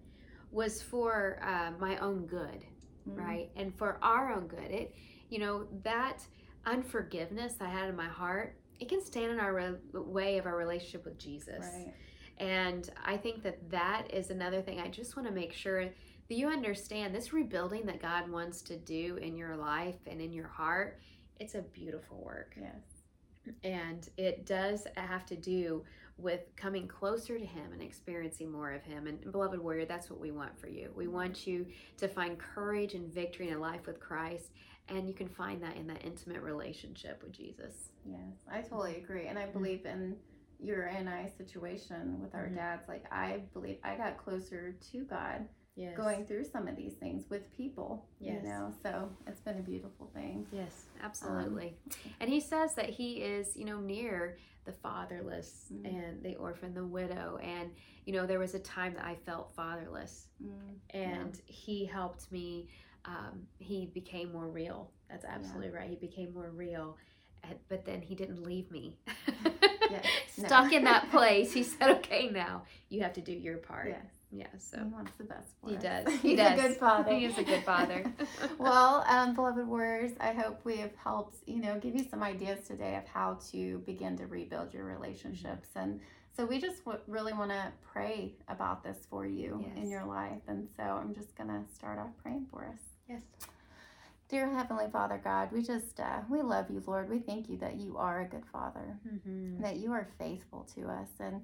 was 0.52 0.82
for 0.82 1.40
uh, 1.42 1.72
my 1.80 1.98
own 1.98 2.26
good, 2.26 2.66
mm-hmm. 3.08 3.20
right, 3.20 3.50
and 3.56 3.76
for 3.76 3.98
our 4.02 4.32
own 4.34 4.48
good. 4.48 4.72
It, 4.72 4.96
you 5.30 5.40
know, 5.40 5.66
that 5.84 6.26
unforgiveness 6.66 7.56
I 7.62 7.68
had 7.68 7.90
in 7.90 7.96
my 7.96 8.08
heart, 8.08 8.56
it 8.80 8.90
can 8.90 9.04
stand 9.04 9.32
in 9.32 9.40
our 9.40 9.54
re- 9.54 9.76
way 9.94 10.38
of 10.38 10.46
our 10.46 10.56
relationship 10.56 11.06
with 11.06 11.18
Jesus. 11.18 11.66
Right. 11.66 11.94
And 12.38 12.90
I 13.04 13.18
think 13.18 13.44
that 13.44 13.70
that 13.72 14.14
is 14.14 14.30
another 14.30 14.62
thing 14.62 14.80
I 14.80 14.90
just 14.90 15.16
want 15.16 15.28
to 15.28 15.34
make 15.34 15.54
sure 15.54 15.90
that 16.28 16.36
you 16.36 16.48
understand 16.48 17.14
this 17.14 17.34
rebuilding 17.34 17.86
that 17.86 18.02
God 18.02 18.30
wants 18.30 18.62
to 18.64 18.78
do 18.78 19.18
in 19.22 19.36
your 19.36 19.56
life 19.56 19.96
and 20.08 20.20
in 20.20 20.34
your 20.34 20.48
heart, 20.48 21.00
it's 21.40 21.56
a 21.56 21.62
beautiful 21.62 22.22
work. 22.24 22.56
Yes. 22.60 23.56
And 23.64 24.10
it 24.18 24.46
does 24.46 24.88
have 24.96 25.26
to 25.28 25.36
do 25.36 25.84
with 26.18 26.42
coming 26.56 26.88
closer 26.88 27.38
to 27.38 27.46
Him 27.46 27.74
and 27.74 27.82
experiencing 27.82 28.52
more 28.52 28.72
of 28.72 28.84
Him. 28.84 29.06
And, 29.06 29.32
beloved 29.32 29.60
warrior, 29.60 29.86
that's 29.86 30.10
what 30.10 30.20
we 30.20 30.32
want 30.32 30.58
for 30.60 30.68
you. 30.68 30.90
We 30.96 31.08
want 31.08 31.46
you 31.46 31.68
to 31.98 32.08
find 32.08 32.40
courage 32.40 32.94
and 32.94 33.14
victory 33.14 33.50
in 33.50 33.56
a 33.56 33.60
life 33.60 33.86
with 33.86 34.00
Christ. 34.00 34.52
And 34.88 35.08
you 35.08 35.14
can 35.14 35.28
find 35.28 35.62
that 35.62 35.76
in 35.76 35.88
that 35.88 36.06
intimate 36.06 36.42
relationship 36.42 37.22
with 37.24 37.34
Jesus. 37.34 37.90
Yes, 38.06 38.20
I 38.52 38.62
totally 38.62 38.98
agree. 38.98 39.28
And 39.28 39.38
I 39.38 39.44
mm-hmm. 39.44 39.54
believe 39.54 39.86
in 39.86 40.16
your 40.60 40.84
and 40.86 41.10
I 41.10 41.30
situation 41.38 42.20
with 42.22 42.34
our 42.34 42.46
mm-hmm. 42.46 42.56
dads. 42.56 42.88
Like, 42.88 43.06
I 43.12 43.42
believe 43.54 43.78
I 43.84 43.96
got 43.96 44.18
closer 44.18 44.76
to 44.92 45.04
God 45.04 45.46
yes. 45.76 45.96
going 45.96 46.26
through 46.26 46.46
some 46.46 46.68
of 46.68 46.76
these 46.76 46.94
things 46.94 47.26
with 47.30 47.52
people. 47.56 48.06
Yes. 48.20 48.42
You 48.42 48.50
know, 48.50 48.74
so 48.82 49.10
it's 49.28 49.42
been 49.42 49.58
a 49.58 49.62
beautiful 49.64 50.10
thing. 50.14 50.46
Yes, 50.52 50.86
absolutely. 51.04 51.76
Um, 51.92 52.14
and 52.20 52.30
he 52.30 52.40
says 52.40 52.76
that 52.76 52.90
he 52.90 53.16
is, 53.16 53.56
you 53.56 53.66
know, 53.66 53.80
near 53.80 54.38
the 54.66 54.72
fatherless 54.72 55.66
mm. 55.74 55.86
and 55.86 56.24
the 56.24 56.36
orphan, 56.36 56.74
the 56.74 56.86
widow. 56.86 57.40
And, 57.42 57.72
you 58.06 58.14
know, 58.14 58.26
there 58.26 58.40
was 58.40 58.56
a 58.56 58.60
time 58.60 58.94
that 58.96 59.06
I 59.06 59.16
felt 59.26 59.54
fatherless. 59.56 60.28
Mm. 60.44 60.50
And 60.92 61.36
yeah. 61.36 61.42
he 61.54 61.86
helped 61.86 62.32
me. 62.32 62.68
Um, 63.06 63.46
he 63.60 63.86
became 63.94 64.32
more 64.32 64.48
real. 64.48 64.90
That's 65.10 65.26
absolutely 65.26 65.68
yeah. 65.68 65.78
right. 65.78 65.90
He 65.90 65.96
became 65.96 66.34
more 66.34 66.50
real. 66.50 66.98
And, 67.44 67.56
but 67.70 67.86
then 67.86 68.02
he 68.02 68.16
didn't 68.16 68.44
leave 68.44 68.72
me. 68.72 68.98
yes. 69.92 70.06
Stuck 70.38 70.74
in 70.74 70.84
that 70.86 71.12
place. 71.12 71.54
He 71.54 71.64
said, 71.64 71.90
okay, 71.98 72.30
now 72.30 72.64
you 72.90 73.02
have 73.04 73.14
to 73.14 73.22
do 73.22 73.32
your 73.32 73.58
part. 73.58 73.90
Yes. 73.90 74.15
Yeah, 74.32 74.48
so 74.58 74.78
he 74.80 74.84
wants 74.86 75.12
the 75.18 75.24
best 75.24 75.54
for 75.62 75.70
he 75.70 75.76
us. 75.78 75.84
does. 75.84 76.14
He 76.22 76.30
He's 76.30 76.38
does. 76.38 76.60
a 76.60 76.62
good 76.62 76.78
father. 76.78 77.14
He 77.14 77.26
is 77.26 77.38
a 77.38 77.44
good 77.44 77.64
father. 77.64 78.04
well, 78.58 79.06
um, 79.08 79.34
beloved 79.34 79.68
warriors, 79.68 80.12
I 80.20 80.34
hope 80.34 80.60
we 80.64 80.78
have 80.78 80.96
helped, 80.96 81.38
you 81.48 81.62
know, 81.62 81.80
give 81.80 81.96
you 81.96 82.06
some 82.10 82.24
ideas 82.24 82.68
today 82.68 82.96
of 82.96 83.06
how 83.08 83.40
to 83.52 83.80
begin 83.86 84.18
to 84.18 84.26
rebuild 84.26 84.74
your 84.74 84.84
relationships. 84.84 85.70
And 85.76 86.02
so 86.36 86.46
we 86.46 86.60
just 86.60 86.84
w- 86.84 87.02
really 87.08 87.34
want 87.34 87.52
to 87.52 87.72
pray 87.94 88.34
about 88.50 88.84
this 88.84 88.98
for 89.10 89.26
you 89.26 89.64
yes. 89.66 89.84
in 89.84 89.90
your 89.90 90.06
life. 90.06 90.42
And 90.48 90.68
so 90.76 90.84
I'm 90.84 91.14
just 91.14 91.36
going 91.36 91.50
to 91.50 91.62
start 91.74 91.98
off 91.98 92.12
praying 92.22 92.48
for 92.52 92.66
us. 92.66 92.80
Yes. 93.08 93.22
Dear 94.28 94.50
Heavenly 94.50 94.88
Father 94.92 95.22
God, 95.24 95.52
we 95.52 95.62
just, 95.62 96.00
uh, 96.00 96.22
we 96.30 96.42
love 96.42 96.72
you, 96.72 96.82
Lord. 96.86 97.10
We 97.10 97.20
thank 97.20 97.48
you 97.48 97.58
that 97.60 97.76
you 97.76 97.96
are 97.98 98.22
a 98.22 98.26
good 98.26 98.46
father, 98.52 98.98
mm-hmm. 99.08 99.62
that 99.62 99.78
you 99.78 99.92
are 99.92 100.08
faithful 100.18 100.68
to 100.76 100.88
us. 100.88 101.10
And 101.20 101.42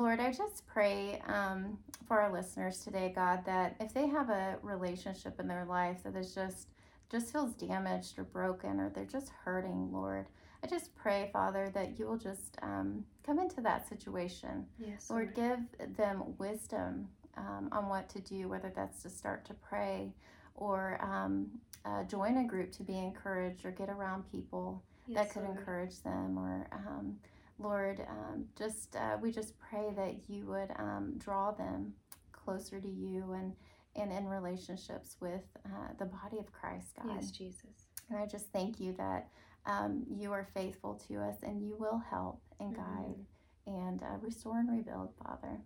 Lord, 0.00 0.18
I 0.18 0.32
just 0.32 0.66
pray 0.66 1.20
um, 1.26 1.76
for 2.08 2.22
our 2.22 2.32
listeners 2.32 2.78
today, 2.78 3.12
God, 3.14 3.44
that 3.44 3.76
if 3.80 3.92
they 3.92 4.06
have 4.06 4.30
a 4.30 4.56
relationship 4.62 5.38
in 5.38 5.46
their 5.46 5.66
life 5.66 6.02
that 6.04 6.16
is 6.16 6.34
just 6.34 6.68
just 7.10 7.30
feels 7.30 7.52
damaged 7.52 8.18
or 8.18 8.24
broken 8.24 8.80
or 8.80 8.88
they're 8.88 9.04
just 9.04 9.30
hurting, 9.44 9.90
Lord, 9.92 10.24
I 10.64 10.68
just 10.68 10.96
pray, 10.96 11.28
Father, 11.34 11.70
that 11.74 11.98
you 11.98 12.06
will 12.06 12.16
just 12.16 12.56
um, 12.62 13.04
come 13.26 13.38
into 13.38 13.60
that 13.60 13.86
situation. 13.90 14.64
Yes, 14.78 15.10
Lord, 15.10 15.36
Lord. 15.36 15.68
give 15.78 15.96
them 15.98 16.22
wisdom 16.38 17.06
um, 17.36 17.68
on 17.70 17.90
what 17.90 18.08
to 18.10 18.20
do, 18.20 18.48
whether 18.48 18.72
that's 18.74 19.02
to 19.02 19.10
start 19.10 19.44
to 19.46 19.54
pray 19.54 20.14
or 20.54 20.98
um, 21.02 21.46
uh, 21.84 22.04
join 22.04 22.38
a 22.38 22.44
group 22.44 22.72
to 22.72 22.82
be 22.82 22.96
encouraged 22.96 23.66
or 23.66 23.70
get 23.70 23.90
around 23.90 24.24
people 24.32 24.82
yes, 25.06 25.18
that 25.18 25.34
could 25.34 25.42
Lord. 25.42 25.58
encourage 25.58 26.00
them 26.02 26.38
or 26.38 26.68
um, 26.72 27.16
Lord, 27.60 28.00
um, 28.08 28.46
just 28.56 28.96
uh, 28.96 29.18
we 29.20 29.30
just 29.30 29.54
pray 29.58 29.92
that 29.96 30.14
you 30.28 30.46
would 30.46 30.70
um, 30.78 31.14
draw 31.18 31.52
them 31.52 31.92
closer 32.32 32.80
to 32.80 32.88
you 32.88 33.32
and 33.32 33.52
and 33.96 34.12
in 34.12 34.26
relationships 34.26 35.16
with 35.20 35.42
uh, 35.66 35.92
the 35.98 36.04
body 36.04 36.38
of 36.38 36.52
Christ, 36.52 36.92
God. 36.96 37.12
Yes, 37.16 37.30
Jesus. 37.30 37.88
And 38.08 38.18
I 38.18 38.26
just 38.26 38.46
thank 38.52 38.78
you 38.78 38.92
that 38.94 39.28
um, 39.66 40.04
you 40.08 40.32
are 40.32 40.46
faithful 40.54 40.94
to 41.08 41.18
us 41.20 41.36
and 41.42 41.60
you 41.60 41.76
will 41.78 42.00
help 42.10 42.40
and 42.60 42.74
mm-hmm. 42.74 42.82
guide 42.82 43.26
mm-hmm. 43.68 43.88
and 43.88 44.02
uh, 44.02 44.16
restore 44.20 44.58
and 44.58 44.70
rebuild, 44.70 45.12
Father. 45.24 45.60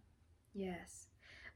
Yes. 0.54 1.08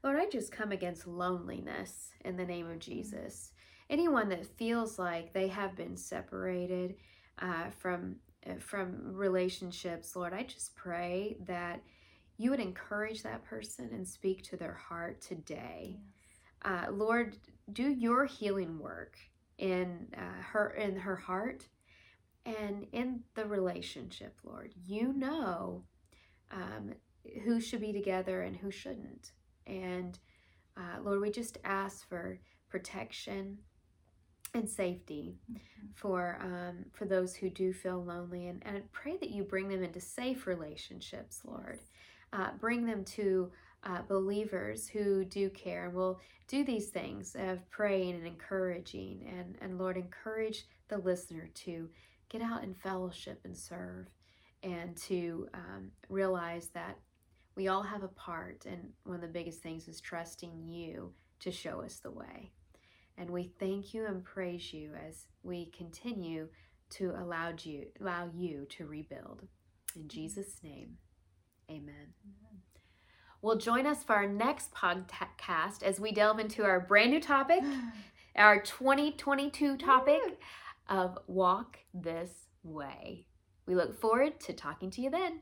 Lord, 0.03 0.17
I 0.19 0.27
just 0.27 0.51
come 0.51 0.71
against 0.71 1.07
loneliness 1.07 2.11
in 2.23 2.37
the 2.37 2.45
name 2.45 2.67
of 2.67 2.77
mm-hmm. 2.77 2.91
Jesus. 2.91 3.51
Anyone 3.89 4.29
that 4.29 4.45
feels 4.45 4.99
like 4.99 5.33
they 5.33 5.47
have 5.47 5.75
been 5.75 5.97
separated 5.97 6.95
uh, 7.39 7.69
from 7.79 8.17
from 8.59 9.13
relationships, 9.13 10.15
Lord, 10.15 10.33
I 10.33 10.43
just 10.43 10.75
pray 10.75 11.37
that 11.45 11.81
you 12.37 12.51
would 12.51 12.59
encourage 12.59 13.21
that 13.23 13.43
person 13.43 13.89
and 13.91 14.07
speak 14.07 14.43
to 14.43 14.57
their 14.57 14.73
heart 14.73 15.21
today. 15.21 15.97
Yes. 16.63 16.87
Uh, 16.87 16.91
Lord, 16.91 17.37
do 17.71 17.89
your 17.89 18.25
healing 18.25 18.79
work 18.79 19.17
in 19.57 20.07
uh, 20.17 20.41
her 20.41 20.69
in 20.71 20.95
her 20.97 21.15
heart 21.15 21.67
and 22.45 22.87
in 22.91 23.21
the 23.35 23.45
relationship, 23.45 24.39
Lord. 24.43 24.73
You 24.85 25.13
know 25.13 25.83
um, 26.51 26.93
who 27.43 27.59
should 27.59 27.81
be 27.81 27.93
together 27.93 28.41
and 28.41 28.55
who 28.55 28.71
shouldn't. 28.71 29.31
And 29.67 30.17
uh, 30.77 31.01
Lord, 31.03 31.21
we 31.21 31.29
just 31.31 31.57
ask 31.63 32.07
for 32.07 32.39
protection 32.69 33.57
and 34.53 34.69
safety 34.69 35.37
mm-hmm. 35.51 35.87
for 35.95 36.39
um, 36.41 36.85
for 36.93 37.05
those 37.05 37.35
who 37.35 37.49
do 37.49 37.73
feel 37.73 38.03
lonely 38.03 38.47
and, 38.47 38.61
and 38.65 38.77
I 38.77 38.81
pray 38.91 39.17
that 39.17 39.29
you 39.29 39.43
bring 39.43 39.67
them 39.67 39.83
into 39.83 40.01
safe 40.01 40.47
relationships 40.47 41.41
lord. 41.45 41.79
Uh, 42.31 42.49
bring 42.59 42.85
them 42.85 43.03
to 43.03 43.51
uh, 43.83 44.01
believers 44.07 44.87
who 44.87 45.25
do 45.25 45.49
care 45.49 45.85
and 45.85 45.95
will 45.95 46.19
do 46.47 46.63
these 46.63 46.89
things 46.89 47.35
of 47.39 47.67
praying 47.69 48.15
and 48.15 48.25
encouraging 48.25 49.25
and 49.27 49.55
and 49.61 49.77
lord 49.77 49.97
encourage 49.97 50.65
the 50.89 50.97
listener 50.97 51.49
to 51.53 51.89
get 52.29 52.41
out 52.41 52.63
and 52.63 52.77
fellowship 52.77 53.39
and 53.45 53.55
serve 53.55 54.07
and 54.63 54.95
to 54.97 55.47
um, 55.53 55.89
realize 56.09 56.67
that 56.69 56.97
we 57.55 57.67
all 57.67 57.83
have 57.83 58.03
a 58.03 58.09
part 58.09 58.65
and 58.65 58.89
one 59.03 59.15
of 59.15 59.21
the 59.21 59.27
biggest 59.27 59.61
things 59.61 59.87
is 59.87 60.01
trusting 60.01 60.67
you 60.67 61.11
to 61.39 61.51
show 61.51 61.81
us 61.81 61.97
the 61.99 62.11
way 62.11 62.51
and 63.19 63.29
we 63.29 63.51
thank 63.59 63.93
you 63.93 64.05
and 64.05 64.23
praise 64.23 64.73
you 64.73 64.91
as 65.07 65.25
we 65.43 65.65
continue 65.77 66.47
to 66.91 67.13
allow 67.19 67.53
you, 67.61 67.87
allow 67.99 68.29
you 68.33 68.65
to 68.69 68.85
rebuild. 68.85 69.43
In 69.95 70.03
mm-hmm. 70.03 70.07
Jesus' 70.07 70.61
name, 70.63 70.97
amen. 71.69 72.13
amen. 72.23 72.61
Well, 73.41 73.57
join 73.57 73.85
us 73.85 74.03
for 74.03 74.15
our 74.15 74.27
next 74.27 74.73
podcast 74.73 75.83
as 75.83 75.99
we 75.99 76.11
delve 76.11 76.39
into 76.39 76.63
our 76.63 76.79
brand 76.79 77.11
new 77.11 77.21
topic, 77.21 77.61
our 78.35 78.61
2022 78.61 79.77
topic 79.77 80.39
of 80.87 81.17
Walk 81.27 81.77
This 81.93 82.31
Way. 82.63 83.27
We 83.65 83.75
look 83.75 83.99
forward 83.99 84.39
to 84.41 84.53
talking 84.53 84.89
to 84.91 85.01
you 85.01 85.09
then. 85.09 85.41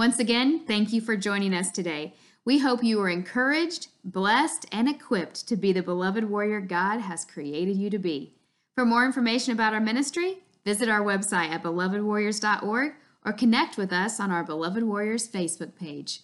Once 0.00 0.18
again, 0.18 0.64
thank 0.66 0.94
you 0.94 1.00
for 1.02 1.14
joining 1.14 1.52
us 1.52 1.70
today. 1.70 2.14
We 2.46 2.60
hope 2.60 2.82
you 2.82 2.98
are 3.02 3.10
encouraged, 3.10 3.88
blessed, 4.02 4.64
and 4.72 4.88
equipped 4.88 5.46
to 5.46 5.56
be 5.56 5.74
the 5.74 5.82
beloved 5.82 6.24
warrior 6.24 6.58
God 6.62 7.00
has 7.00 7.26
created 7.26 7.76
you 7.76 7.90
to 7.90 7.98
be. 7.98 8.32
For 8.74 8.86
more 8.86 9.04
information 9.04 9.52
about 9.52 9.74
our 9.74 9.80
ministry, 9.80 10.38
visit 10.64 10.88
our 10.88 11.02
website 11.02 11.50
at 11.50 11.62
belovedwarriors.org 11.62 12.94
or 13.26 13.32
connect 13.34 13.76
with 13.76 13.92
us 13.92 14.18
on 14.18 14.30
our 14.30 14.42
Beloved 14.42 14.82
Warriors 14.84 15.28
Facebook 15.28 15.76
page. 15.76 16.20